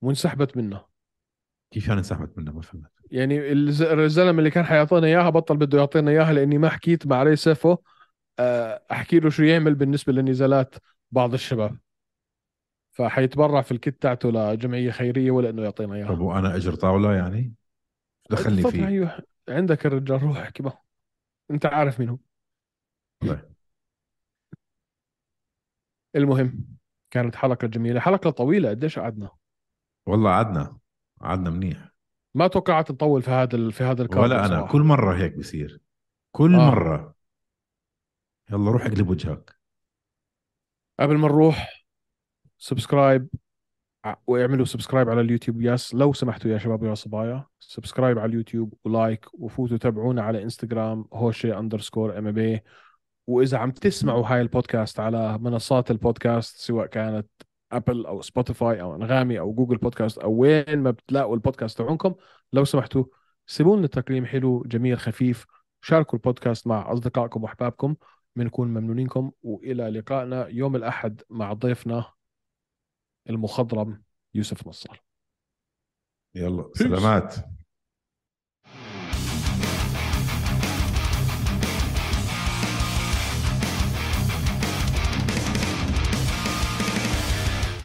[0.02, 0.86] وانسحبت منه.
[1.72, 2.92] كيف يعني انسحبت منه؟ ما فهمت.
[3.12, 7.36] يعني الز- الزلمة اللي كان حيعطينا إياها بطل بده يعطينا إياها لأني ما حكيت مع
[7.36, 7.78] سيفو
[8.40, 10.76] آه، أحكي له شو يعمل بالنسبة لنزالات
[11.12, 11.78] بعض الشباب.
[12.94, 17.54] فحيتبرع في الكت تاعته لجمعيه خيرية ولا إنه يعطينا طب اياها وأنا أجر طاولة يعني؟
[18.30, 18.88] دخلني فيه.
[18.88, 19.20] أيوه.
[19.50, 20.84] عندك الرجال روح احكي معه
[21.52, 22.18] أنت عارف مين هو.
[23.20, 23.54] طيب.
[26.16, 26.66] المهم
[27.12, 28.00] كانت حلقة جميلة.
[28.00, 29.30] حلقة طويلة قديش قعدنا؟
[30.06, 30.78] والله قعدنا.
[31.22, 31.90] قعدنا منيح.
[32.36, 34.56] ما توقعت نطول في هذا ال- في هذا الكارد ولا أنا.
[34.56, 34.72] بصراحة.
[34.72, 35.82] كل مرة هيك بصير.
[36.32, 36.70] كل آه.
[36.72, 37.16] مرة.
[38.52, 39.56] يلا روح اقلب وجهك.
[41.00, 41.83] قبل ما نروح
[42.64, 43.28] subscribe
[44.28, 45.62] واعملوا subscribe على اليوتيوب.
[45.62, 50.44] yes لو سمحتوا يا شباب ويا صبايا subscribe على اليوتيوب و like وفوتوا تابعونا على
[50.44, 52.62] إنستغرام هوشي underscore MB
[53.28, 57.28] وإذا عم تسمعوا هاي البودكاست على منصات البودكاست سواء كانت
[57.72, 62.16] أبل أو سبوتيفاي أو أنغامي أو جوجل بودكاست أو وين ما بتلاقوا البودكاست تبعونكم
[62.54, 63.06] لو سمحتوا
[63.48, 65.46] سيبوا لنا تقييم حلو جميل خفيف
[65.82, 67.96] شاركوا البودكاست مع أصدقائكم وأحبابكم
[68.36, 72.06] بنكون ممنونينكم وإلى لقائنا يوم الأحد مع ضيفنا
[73.30, 75.02] المخضرم يوسف نصار.
[76.36, 77.36] يلا سلامات.